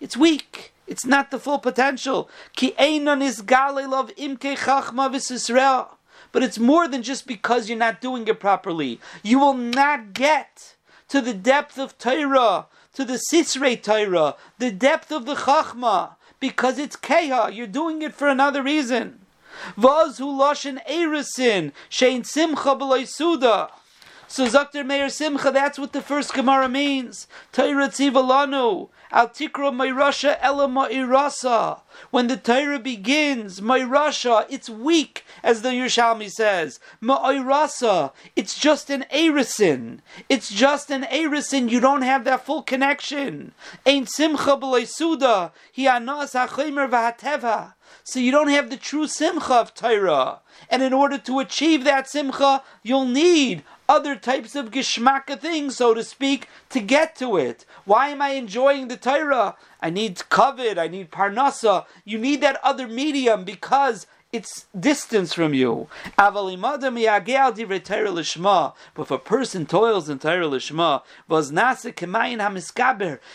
It's 0.00 0.16
weak. 0.16 0.72
It's 0.86 1.04
not 1.04 1.30
the 1.30 1.38
full 1.38 1.58
potential. 1.58 2.28
Ki 2.56 2.72
einon 2.78 3.22
is 3.22 3.38
love 3.40 4.10
imke 4.16 4.56
chachma 4.58 5.08
v'sisrael. 5.12 5.88
But 6.32 6.42
it's 6.42 6.58
more 6.58 6.88
than 6.88 7.02
just 7.02 7.26
because 7.26 7.68
you're 7.68 7.78
not 7.78 8.00
doing 8.00 8.26
it 8.28 8.40
properly. 8.40 9.00
You 9.22 9.38
will 9.38 9.54
not 9.54 10.12
get 10.14 10.74
to 11.08 11.20
the 11.20 11.34
depth 11.34 11.78
of 11.78 11.98
Torah, 11.98 12.66
to 12.94 13.04
the 13.04 13.20
Sisrei 13.32 13.82
Torah, 13.82 14.36
the 14.58 14.70
depth 14.70 15.10
of 15.10 15.26
the 15.26 15.34
Chachma, 15.34 16.14
because 16.38 16.78
it's 16.78 16.96
Keha. 16.96 17.54
You're 17.54 17.66
doing 17.66 18.02
it 18.02 18.14
for 18.14 18.28
another 18.28 18.62
reason. 18.62 19.20
Vaz 19.76 20.18
hu 20.18 20.26
loshen 20.26 20.78
erisin, 20.86 21.72
shein 21.90 22.24
simcha 22.24 22.76
b'loy 22.76 23.06
suda. 23.06 23.70
So 24.32 24.46
Zakter 24.46 24.86
Meir 24.86 25.08
Simcha, 25.08 25.50
that's 25.50 25.76
what 25.76 25.92
the 25.92 26.00
first 26.00 26.34
Gemara 26.34 26.68
means. 26.68 27.26
Torah 27.50 27.88
tzivalanu, 27.88 28.88
al 29.10 29.28
tikra 29.28 29.72
mayrasha 29.74 30.38
ela 30.40 30.68
ma'irasa. 30.68 31.80
When 32.12 32.28
the 32.28 32.36
Torah 32.36 32.78
begins, 32.78 33.60
mayrasha, 33.60 34.46
it's 34.48 34.70
weak, 34.70 35.24
as 35.42 35.62
the 35.62 35.70
Yerushalmi 35.70 36.30
says. 36.30 36.78
Ma'irasa, 37.02 38.12
it's 38.36 38.56
just 38.56 38.88
an 38.88 39.04
erisin. 39.12 39.98
It's 40.28 40.48
just 40.48 40.92
an 40.92 41.02
erisin. 41.02 41.68
You 41.68 41.80
don't 41.80 42.02
have 42.02 42.22
that 42.22 42.46
full 42.46 42.62
connection. 42.62 43.52
Ein 43.84 44.06
simcha 44.06 44.56
b'lei 44.56 44.86
suda, 44.86 45.50
hi 45.76 45.96
anas 45.96 46.34
ha'chaymer 46.34 46.88
v'hateva. 46.88 47.72
So 48.04 48.18
you 48.18 48.30
don't 48.30 48.48
have 48.48 48.70
the 48.70 48.76
true 48.76 49.06
simcha 49.06 49.54
of 49.54 49.74
Torah. 49.74 50.40
And 50.68 50.82
in 50.82 50.92
order 50.92 51.18
to 51.18 51.38
achieve 51.38 51.84
that 51.84 52.08
simcha, 52.08 52.62
you'll 52.82 53.06
need 53.06 53.62
other 53.88 54.14
types 54.14 54.54
of 54.54 54.70
geschmacka 54.70 55.40
things, 55.40 55.76
so 55.76 55.94
to 55.94 56.04
speak, 56.04 56.48
to 56.68 56.80
get 56.80 57.16
to 57.16 57.36
it. 57.36 57.64
Why 57.84 58.10
am 58.10 58.22
I 58.22 58.30
enjoying 58.30 58.86
the 58.86 58.96
Torah? 58.96 59.56
I 59.80 59.90
need 59.90 60.28
covet, 60.28 60.78
I 60.78 60.86
need 60.86 61.10
parnasa. 61.10 61.86
You 62.04 62.18
need 62.18 62.40
that 62.42 62.60
other 62.62 62.86
medium 62.86 63.42
because 63.42 64.06
it's 64.32 64.66
distance 64.78 65.34
from 65.34 65.54
you. 65.54 65.88
But 66.16 66.44
if 68.98 69.10
a 69.10 69.18
person 69.18 69.66
toils 69.66 70.08
in 70.08 70.20
Torah 70.20 70.46
Lishma, 70.46 71.02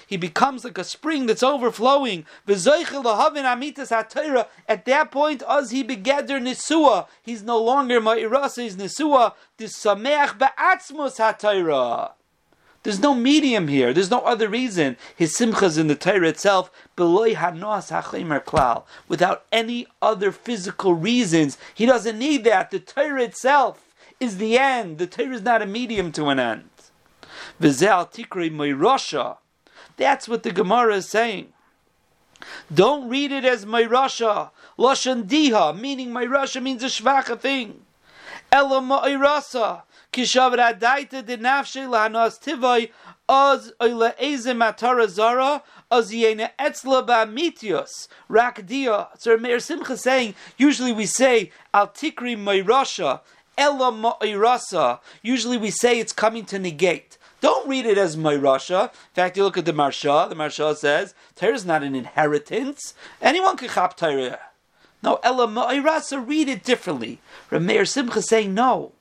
he 0.08 0.18
becomes 0.18 0.64
like 0.64 0.78
a 0.78 0.84
spring 0.84 1.26
that's 1.26 1.44
overflowing. 1.44 2.26
At 2.48 2.64
that 4.86 5.10
point, 5.12 5.44
as 5.50 5.72
he 5.72 5.84
begeder 5.84 6.40
nisua, 6.42 7.08
he's 7.22 7.44
no 7.44 7.62
longer 7.62 8.00
ma'irasa, 8.00 8.62
he's 8.64 8.78
nisua, 8.78 9.34
there's 12.86 13.00
no 13.00 13.16
medium 13.16 13.68
here. 13.68 13.94
There's 13.94 14.12
no 14.12 14.20
other 14.20 14.48
reason. 14.48 14.96
His 15.16 15.36
simchas 15.36 15.80
in 15.80 15.88
the 15.88 15.96
Torah 15.96 16.28
itself, 16.28 16.70
without 19.08 19.46
any 19.52 19.88
other 20.02 20.32
physical 20.32 20.94
reasons. 20.94 21.58
He 21.74 21.86
doesn't 21.86 22.18
need 22.18 22.44
that. 22.46 22.72
The 22.72 22.80
Torah 22.80 23.24
itself 23.24 23.94
is 24.20 24.38
the 24.38 24.58
end. 24.58 24.98
The 24.98 25.08
Torah 25.08 25.36
is 25.36 25.42
not 25.42 25.62
a 25.62 25.66
medium 25.66 26.12
to 26.14 26.28
an 26.28 26.40
end. 26.40 26.70
That's 27.60 27.88
what 30.28 30.44
the 30.44 30.52
Gemara 30.52 30.96
is 30.96 31.10
saying. 31.10 31.54
Don't 32.74 33.10
read 33.10 33.32
it 33.32 33.46
as 33.46 33.66
Mayrasha, 33.66 34.52
Lashon 34.78 35.24
Diha, 35.24 35.80
meaning 35.80 36.10
Mayrasha 36.10 36.62
means 36.62 36.84
a 36.84 36.88
shvacha 36.88 37.40
thing. 37.40 37.82
Ela 38.52 38.82
Mayrasa, 38.82 39.84
kishav 40.12 40.56
radaita 40.56 41.26
de 41.26 41.38
nafshe 41.38 41.88
lahanas 41.88 42.40
tivai 42.40 42.92
az 43.28 43.74
oile 43.82 44.14
eze 44.20 44.54
matara 44.54 45.08
zara 45.08 45.64
az 45.92 46.12
yene 46.12 46.52
etzla 46.60 47.06
ba 47.06 47.26
mitios 47.26 48.08
rakdia. 48.30 49.08
So 49.18 49.38
Meir 49.38 49.60
Simcha 49.60 49.98
saying, 49.98 50.36
usually 50.58 50.94
we 50.94 51.06
say 51.06 51.52
al 51.74 51.88
tikri 51.88 52.36
meirasha 52.38 53.22
ella 53.58 53.92
ma'irasa. 53.92 55.00
Usually 55.22 55.58
we 55.58 55.72
say 55.72 56.00
it's 56.00 56.14
coming 56.14 56.46
to 56.46 56.60
negate. 56.60 57.18
Don't 57.42 57.68
read 57.68 57.86
it 57.86 57.98
as 57.98 58.16
Mayrasha. 58.16 58.86
In 58.86 58.90
fact, 59.14 59.38
you 59.38 59.44
look 59.44 59.58
at 59.58 59.66
the 59.66 59.74
Maharsha. 59.74 60.30
The 60.30 60.36
Maharsha 60.36 60.76
says 60.76 61.14
Torah 61.36 61.54
is 61.54 61.66
not 61.66 61.84
an 61.84 61.96
inheritance. 61.96 62.94
Anyone 63.22 63.58
can 63.58 63.70
chop 63.70 63.98
Torah. 63.98 64.40
No, 65.04 65.20
Ella 65.22 65.48
Ma'irasa, 65.48 66.28
read 66.28 66.50
it 66.50 66.64
differently. 66.64 67.20
Rameir 67.52 67.88
Simcha 67.88 68.22
saying 68.22 68.54
no. 68.54 68.94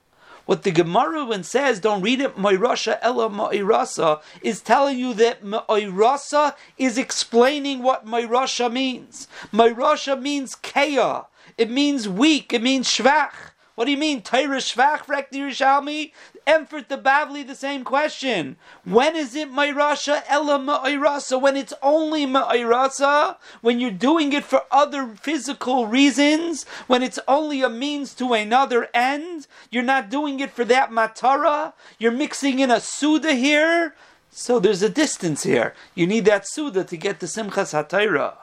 What 0.45 0.61
the 0.61 0.71
Gemara 0.71 1.25
when 1.25 1.43
says 1.43 1.79
don't 1.79 2.03
read 2.03 2.21
it 2.21 2.35
Moirasha 2.35 2.99
Ella 3.01 3.29
Moirasa 3.29 4.21
is 4.41 4.61
telling 4.61 4.99
you 4.99 5.13
that 5.15 5.43
Moirasa 5.43 6.55
is 6.77 6.97
explaining 6.99 7.81
what 7.81 8.05
Moirasha 8.05 8.71
means. 8.71 9.27
Moirasha 9.51 10.21
means 10.21 10.55
Kea. 10.55 11.21
It 11.57 11.71
means 11.71 12.07
weak. 12.07 12.53
It 12.53 12.61
means 12.61 12.87
Shvach. 12.87 13.54
What 13.75 13.85
do 13.85 13.91
you 13.91 13.97
mean? 13.97 14.21
Torah 14.21 14.57
Shvach, 14.59 15.05
Rekti 15.05 15.33
Yerushalmi? 15.33 16.13
Emfert 16.47 16.87
the 16.87 16.97
Bavli 16.97 17.45
the 17.45 17.55
same 17.55 17.83
question. 17.83 18.55
When 18.85 19.17
is 19.17 19.35
it 19.35 19.51
Mayrasha 19.51 20.23
Ella 20.27 20.57
Ma'irasa? 20.59 21.41
When 21.41 21.57
it's 21.57 21.73
only 21.83 22.25
Ma'irasa? 22.25 23.35
When 23.59 23.81
you're 23.81 23.91
doing 23.91 24.31
it 24.31 24.45
for 24.45 24.63
other 24.71 25.07
physical 25.07 25.87
reasons? 25.87 26.63
When 26.87 27.03
it's 27.03 27.19
only 27.27 27.61
a 27.61 27.69
means 27.69 28.13
to 28.15 28.31
another 28.31 28.87
end? 28.93 29.47
You're 29.69 29.83
not 29.83 30.09
doing 30.09 30.39
it 30.39 30.51
for 30.51 30.63
that 30.65 30.91
Matara? 30.91 31.73
You're 31.99 32.11
mixing 32.11 32.59
in 32.59 32.71
a 32.71 32.79
Suda 32.79 33.33
here? 33.33 33.93
So 34.31 34.57
there's 34.57 34.83
a 34.83 34.89
distance 34.89 35.43
here. 35.43 35.73
You 35.95 36.07
need 36.07 36.23
that 36.25 36.47
Suda 36.47 36.85
to 36.85 36.95
get 36.95 37.19
the 37.19 37.25
Simchas 37.25 37.73
HaTaira. 37.73 38.35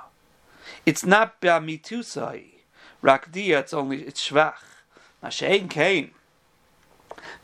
It's 0.85 1.07
not 1.07 1.41
Ba'mitusai. 1.41 2.49
Rakdiya, 3.03 3.61
it's 3.61 3.73
only, 3.73 4.03
it's 4.03 4.29
Shvach. 4.29 4.72
Mashain 5.23 5.71
came. 5.71 6.13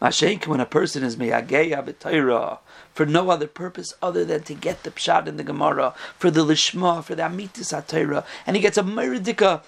Mashenk, 0.01 0.47
when 0.47 0.61
a 0.61 0.67
person 0.67 1.03
is 1.03 1.17
meyageya 1.17 1.85
b'Torah 1.85 2.59
for 2.95 3.07
no 3.07 3.31
other 3.31 3.47
purpose 3.47 3.95
other 4.03 4.25
than 4.25 4.43
to 4.43 4.55
get 4.55 4.83
the 4.83 4.91
pshat 4.91 5.27
in 5.27 5.37
the 5.37 5.45
Gemara, 5.45 5.95
for 6.17 6.31
the 6.31 6.45
lishma, 6.45 7.03
for 7.03 7.15
the 7.15 7.23
amitis 7.23 7.73
atayra, 7.73 8.25
and 8.47 8.57
he 8.57 8.63
gets 8.63 8.77
a 8.77 8.83
meridika 8.83 9.63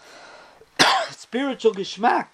spiritual 1.11 1.73
geschmack. 1.73 2.27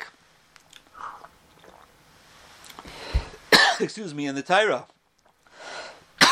Excuse 3.81 4.15
me, 4.15 4.27
in 4.27 4.35
the 4.35 4.43
Torah. 4.43 4.87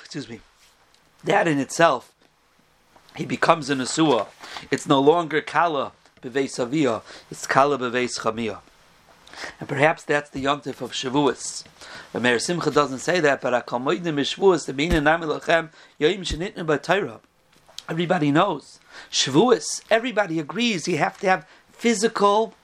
Excuse 0.00 0.28
me. 0.28 0.40
That 1.24 1.48
in 1.48 1.58
itself, 1.58 2.12
he 3.16 3.24
becomes 3.24 3.70
an 3.70 3.78
asua. 3.78 4.28
It's 4.70 4.86
no 4.86 5.00
longer 5.00 5.40
kala 5.40 5.92
beveis 6.22 6.60
avia. 6.60 7.02
It's 7.30 7.46
kala 7.46 7.78
beveis 7.78 8.20
chamia. 8.20 8.60
And 9.60 9.68
perhaps 9.68 10.04
that's 10.04 10.30
the 10.30 10.44
yontif 10.44 10.80
of 10.80 10.92
Shavuos. 10.92 11.64
But 12.12 12.22
Meir 12.22 12.38
Simcha 12.38 12.70
doesn't 12.70 13.00
say 13.00 13.20
that, 13.20 13.40
but 13.40 13.52
Akamoidim 13.52 14.18
is 14.18 14.34
Shavuos, 14.34 14.66
the 14.66 14.72
Bina 14.72 15.00
Namilachem, 15.00 15.70
Yoim 16.00 16.20
Shenitnu 16.20 16.64
B'Torah. 16.64 17.20
Everybody 17.88 18.30
knows. 18.30 18.80
Shavuos, 19.10 19.82
everybody 19.90 20.40
agrees 20.40 20.88
you 20.88 20.98
have 20.98 21.18
to 21.20 21.28
have 21.28 21.46
physical 21.72 22.54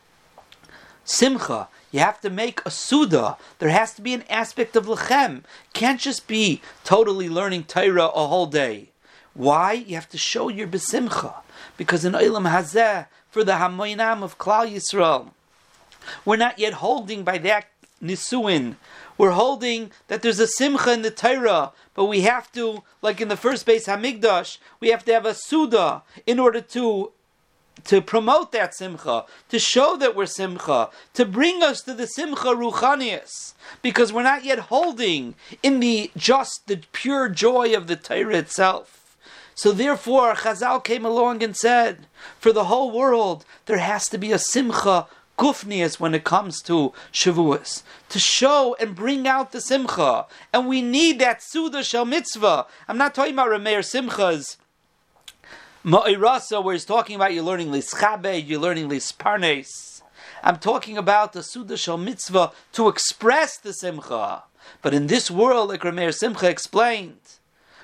simcha. 1.04 1.68
You 1.90 2.00
have 2.00 2.20
to 2.22 2.30
make 2.30 2.60
a 2.64 2.70
suda. 2.70 3.36
There 3.58 3.68
has 3.68 3.92
to 3.94 4.02
be 4.02 4.14
an 4.14 4.24
aspect 4.30 4.76
of 4.76 4.86
lechem. 4.86 5.42
Can't 5.74 6.00
just 6.00 6.26
be 6.26 6.62
totally 6.84 7.28
learning 7.28 7.64
Torah 7.64 8.06
a 8.06 8.26
whole 8.26 8.46
day. 8.46 8.88
Why? 9.34 9.72
You 9.72 9.94
have 9.94 10.08
to 10.10 10.18
show 10.18 10.48
your 10.48 10.66
besimcha. 10.66 11.34
Because 11.76 12.04
in 12.04 12.12
Olam 12.12 12.50
Hazeh, 12.50 13.06
for 13.30 13.44
the 13.44 13.52
Hamoinam 13.52 14.22
of 14.22 14.38
Klal 14.38 14.70
Yisrael, 14.70 15.30
we're 16.24 16.36
not 16.36 16.58
yet 16.58 16.74
holding 16.74 17.24
by 17.24 17.38
that 17.38 17.66
nisuin. 18.02 18.76
We're 19.18 19.32
holding 19.32 19.92
that 20.08 20.22
there's 20.22 20.40
a 20.40 20.46
simcha 20.46 20.92
in 20.92 21.02
the 21.02 21.10
Torah, 21.10 21.72
but 21.94 22.06
we 22.06 22.22
have 22.22 22.50
to, 22.52 22.82
like 23.02 23.20
in 23.20 23.28
the 23.28 23.36
first 23.36 23.66
base 23.66 23.86
Hamigdash, 23.86 24.58
we 24.80 24.88
have 24.88 25.04
to 25.04 25.12
have 25.12 25.26
a 25.26 25.34
suda 25.34 26.02
in 26.26 26.38
order 26.38 26.60
to 26.60 27.12
to 27.84 28.00
promote 28.00 28.52
that 28.52 28.74
simcha, 28.74 29.24
to 29.48 29.58
show 29.58 29.96
that 29.96 30.14
we're 30.14 30.26
simcha, 30.26 30.90
to 31.14 31.24
bring 31.24 31.62
us 31.62 31.80
to 31.82 31.94
the 31.94 32.06
simcha 32.06 32.48
ruchanias, 32.48 33.54
because 33.80 34.12
we're 34.12 34.22
not 34.22 34.44
yet 34.44 34.58
holding 34.58 35.34
in 35.62 35.80
the 35.80 36.10
just 36.16 36.66
the 36.66 36.80
pure 36.92 37.28
joy 37.28 37.74
of 37.74 37.86
the 37.86 37.96
Torah 37.96 38.36
itself. 38.36 39.16
So 39.54 39.72
therefore, 39.72 40.34
Chazal 40.34 40.84
came 40.84 41.04
along 41.04 41.42
and 41.42 41.56
said, 41.56 42.06
for 42.38 42.52
the 42.52 42.64
whole 42.64 42.90
world, 42.90 43.44
there 43.66 43.78
has 43.78 44.08
to 44.10 44.18
be 44.18 44.32
a 44.32 44.38
simcha 44.38 45.06
gufnias 45.38 45.98
when 45.98 46.14
it 46.14 46.24
comes 46.24 46.62
to 46.62 46.92
Shavuos, 47.12 47.82
to 48.08 48.18
show 48.18 48.76
and 48.78 48.94
bring 48.94 49.26
out 49.26 49.52
the 49.52 49.60
simcha. 49.60 50.26
And 50.52 50.68
we 50.68 50.82
need 50.82 51.18
that 51.20 51.42
Suda 51.42 51.82
Shel 51.82 52.04
Mitzvah. 52.04 52.66
I'm 52.88 52.98
not 52.98 53.14
talking 53.14 53.34
about 53.34 53.48
Rameir 53.48 53.80
Simchas. 53.80 54.56
Ma'irasa, 55.84 56.62
where 56.62 56.74
he's 56.74 56.84
talking 56.84 57.16
about 57.16 57.34
you're 57.34 57.42
learning 57.42 57.68
Lischabe, 57.68 58.46
you're 58.46 58.60
learning 58.60 58.88
Lisparnes. 58.88 60.02
I'm 60.44 60.58
talking 60.58 60.96
about 60.96 61.32
the 61.32 61.42
Suda 61.42 61.76
Shel 61.76 61.98
Mitzvah 61.98 62.52
to 62.72 62.88
express 62.88 63.58
the 63.58 63.72
Simcha. 63.72 64.44
But 64.80 64.94
in 64.94 65.08
this 65.08 65.30
world, 65.30 65.70
like 65.70 65.80
Rameir 65.80 66.14
Simcha 66.14 66.48
explained, 66.48 67.20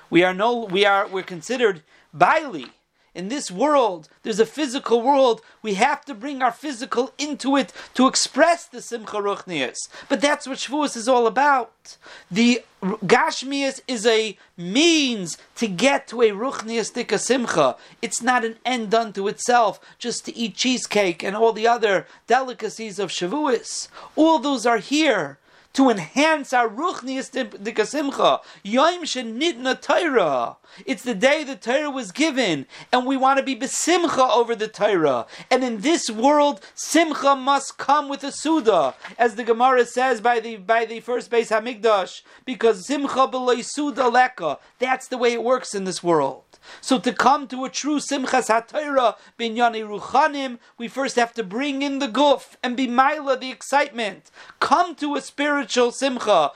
we 0.09 0.23
are 0.23 0.33
no, 0.33 0.65
we 0.65 0.85
are, 0.85 1.07
we're 1.07 1.23
considered 1.23 1.83
Baili 2.15 2.69
in 3.15 3.29
this 3.29 3.49
world, 3.49 4.07
there's 4.23 4.39
a 4.39 4.45
physical 4.45 5.01
world. 5.01 5.41
We 5.61 5.73
have 5.75 6.05
to 6.05 6.13
bring 6.13 6.41
our 6.41 6.51
physical 6.51 7.11
into 7.17 7.57
it 7.57 7.73
to 7.95 8.07
express 8.07 8.65
the 8.65 8.81
Simcha 8.81 9.17
Ruchnias. 9.17 9.77
But 10.07 10.21
that's 10.21 10.47
what 10.47 10.59
Shavuos 10.59 10.95
is 10.95 11.07
all 11.07 11.25
about. 11.25 11.97
The 12.29 12.63
Gashmias 12.81 13.81
is 13.87 14.05
a 14.05 14.37
means 14.55 15.37
to 15.55 15.67
get 15.67 16.07
to 16.09 16.21
a 16.21 16.29
Ruchniastika 16.29 17.19
Simcha. 17.19 17.75
It's 18.01 18.21
not 18.21 18.45
an 18.45 18.57
end 18.63 18.93
unto 18.93 19.27
itself, 19.27 19.79
just 19.97 20.25
to 20.25 20.37
eat 20.37 20.55
cheesecake 20.55 21.23
and 21.23 21.35
all 21.35 21.51
the 21.51 21.67
other 21.67 22.07
delicacies 22.27 22.99
of 22.99 23.09
Shavuos. 23.09 23.87
All 24.15 24.39
those 24.39 24.65
are 24.65 24.77
here 24.77 25.38
to 25.73 25.89
enhance 25.89 26.51
our 26.53 26.67
ruchnius 26.67 27.29
dikasimcha. 27.31 28.41
Yom 28.63 29.03
shenitna 29.03 29.79
Torah. 29.79 30.57
It's 30.85 31.03
the 31.03 31.15
day 31.15 31.43
the 31.43 31.55
Torah 31.55 31.89
was 31.89 32.11
given, 32.11 32.65
and 32.91 33.05
we 33.05 33.17
want 33.17 33.37
to 33.37 33.43
be 33.43 33.55
besimcha 33.55 34.29
over 34.29 34.55
the 34.55 34.67
Torah. 34.67 35.25
And 35.51 35.63
in 35.63 35.81
this 35.81 36.09
world, 36.09 36.61
simcha 36.75 37.35
must 37.35 37.77
come 37.77 38.09
with 38.09 38.23
a 38.23 38.31
suda, 38.31 38.95
as 39.17 39.35
the 39.35 39.43
Gemara 39.43 39.85
says 39.85 40.21
by 40.21 40.39
the 40.39 40.57
by 40.57 40.85
the 40.85 40.99
first 40.99 41.29
base 41.29 41.49
Hamikdash, 41.49 42.21
because 42.45 42.85
simcha 42.85 43.27
b'loy 43.27 43.63
suda 43.63 44.09
leka. 44.09 44.57
That's 44.79 45.07
the 45.07 45.17
way 45.17 45.33
it 45.33 45.43
works 45.43 45.75
in 45.75 45.83
this 45.83 46.03
world. 46.03 46.48
So 46.81 46.99
to 46.99 47.13
come 47.13 47.47
to 47.47 47.65
a 47.65 47.69
true 47.69 47.99
Simchas 47.99 48.49
HaTorah 48.49 49.15
binyani 49.39 49.83
ruchanim, 49.87 50.59
we 50.77 50.87
first 50.87 51.15
have 51.15 51.33
to 51.33 51.43
bring 51.43 51.81
in 51.81 51.99
the 51.99 52.07
guf 52.07 52.55
and 52.63 52.75
be 52.77 52.85
the 52.85 53.49
excitement. 53.51 54.31
Come 54.59 54.95
to 54.95 55.15
a 55.15 55.21
spiritual 55.21 55.91
Simcha. 55.91 56.51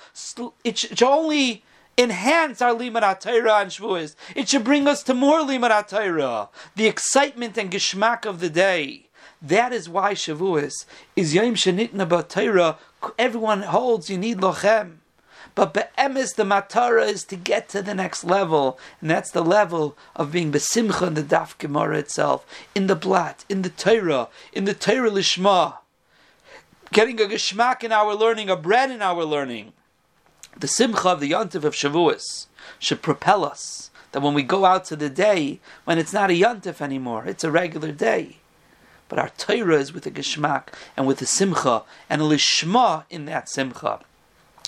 It 0.63 0.77
should 0.77 1.03
only 1.03 1.63
enhance 1.97 2.61
our 2.61 2.73
limud 2.73 3.01
HaTorah 3.01 3.61
and 3.61 3.71
Shavuos. 3.71 4.15
It 4.35 4.49
should 4.49 4.63
bring 4.63 4.87
us 4.87 5.03
to 5.03 5.13
more 5.13 5.39
limud 5.39 5.69
HaTorah. 5.69 6.49
The 6.75 6.87
excitement 6.87 7.57
and 7.57 7.71
geschmack 7.71 8.25
of 8.25 8.39
the 8.39 8.49
day. 8.49 9.07
That 9.41 9.73
is 9.73 9.89
why 9.89 10.13
Shavuos 10.13 10.85
is 11.15 11.35
Yom 11.35 11.55
Shenitna 11.55 12.07
B'Torah. 12.07 12.77
Everyone 13.19 13.63
holds 13.63 14.09
you 14.09 14.17
need 14.17 14.37
lochem. 14.37 15.02
But 15.55 15.73
be'emes, 15.73 16.33
the 16.33 16.43
matara 16.43 17.07
is 17.07 17.23
to 17.25 17.35
get 17.35 17.69
to 17.69 17.83
the 17.83 17.93
next 17.93 18.23
level, 18.23 18.79
and 18.99 19.09
that's 19.09 19.29
the 19.29 19.43
level 19.43 19.95
of 20.15 20.31
being 20.31 20.51
besimcha 20.51 21.07
in 21.07 21.13
the 21.13 21.21
daf 21.21 21.57
gemara 21.59 21.99
itself, 21.99 22.45
in 22.73 22.87
the 22.87 22.95
blat, 22.95 23.45
in 23.49 23.61
the 23.61 23.69
Torah, 23.69 24.29
in 24.51 24.65
the 24.65 24.73
Torah 24.73 25.11
lishma, 25.11 25.77
getting 26.91 27.21
a 27.21 27.25
geschmack 27.25 27.83
in 27.83 27.91
our 27.91 28.15
learning, 28.15 28.49
a 28.49 28.55
bread 28.55 28.89
in 28.89 29.01
our 29.01 29.23
learning. 29.23 29.73
The 30.57 30.67
simcha 30.67 31.09
of 31.09 31.19
the 31.19 31.31
yontif 31.31 31.63
of 31.63 31.75
Shavuos 31.75 32.47
should 32.79 33.01
propel 33.01 33.45
us 33.45 33.91
that 34.11 34.21
when 34.21 34.33
we 34.33 34.43
go 34.43 34.65
out 34.65 34.85
to 34.85 34.95
the 34.95 35.09
day, 35.09 35.59
when 35.85 35.99
it's 35.99 36.13
not 36.13 36.31
a 36.31 36.39
yontif 36.39 36.81
anymore, 36.81 37.25
it's 37.25 37.43
a 37.43 37.51
regular 37.51 37.91
day. 37.91 38.37
But 39.07 39.19
our 39.19 39.29
Torah 39.37 39.77
is 39.77 39.93
with 39.93 40.07
a 40.07 40.11
geschmack 40.11 40.69
and 40.97 41.05
with 41.05 41.21
a 41.21 41.25
simcha 41.27 41.83
and 42.09 42.21
a 42.21 42.25
lishma 42.25 43.05
in 43.11 43.25
that 43.25 43.49
simcha. 43.49 43.99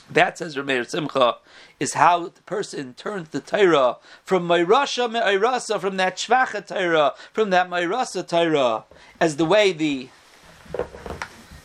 That 0.09 0.37
says 0.37 0.55
Rameir 0.55 0.87
Simcha 0.87 1.37
is 1.79 1.93
how 1.93 2.27
the 2.29 2.41
person 2.43 2.93
turns 2.93 3.29
the 3.29 3.39
Torah 3.39 3.97
from 4.23 4.47
Mayrasha 4.47 5.11
Me'irasa, 5.11 5.79
from 5.79 5.97
that 5.97 6.17
Shvacha 6.17 6.65
Torah, 6.67 7.13
from 7.33 7.49
that 7.49 7.69
Mayrasa 7.69 8.27
Torah, 8.27 8.85
as 9.19 9.37
the 9.37 9.45
way 9.45 9.71
the 9.71 10.09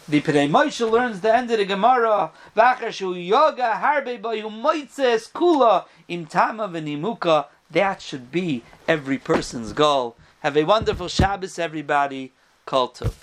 the 0.08 0.20
Pnei 0.20 0.50
Moshe 0.50 0.90
learns 0.90 1.20
the 1.20 1.32
end 1.32 1.50
of 1.52 1.58
the 1.58 1.64
Gemara, 1.64 2.32
V'achashu 2.56 3.26
yoga 3.26 3.80
harbe 3.80 4.20
bayu 4.20 4.50
moitzes 4.50 5.30
kula 5.30 5.84
im 6.08 6.26
tama 6.26 6.68
v'nimuka. 6.68 7.46
That 7.70 8.02
should 8.02 8.32
be 8.32 8.64
every 8.88 9.18
person's 9.18 9.72
goal. 9.72 10.16
Have 10.40 10.56
a 10.56 10.64
wonderful 10.64 11.06
Shabbos, 11.06 11.58
everybody. 11.58 12.32
Kol 12.66 12.88
tov. 12.88 13.14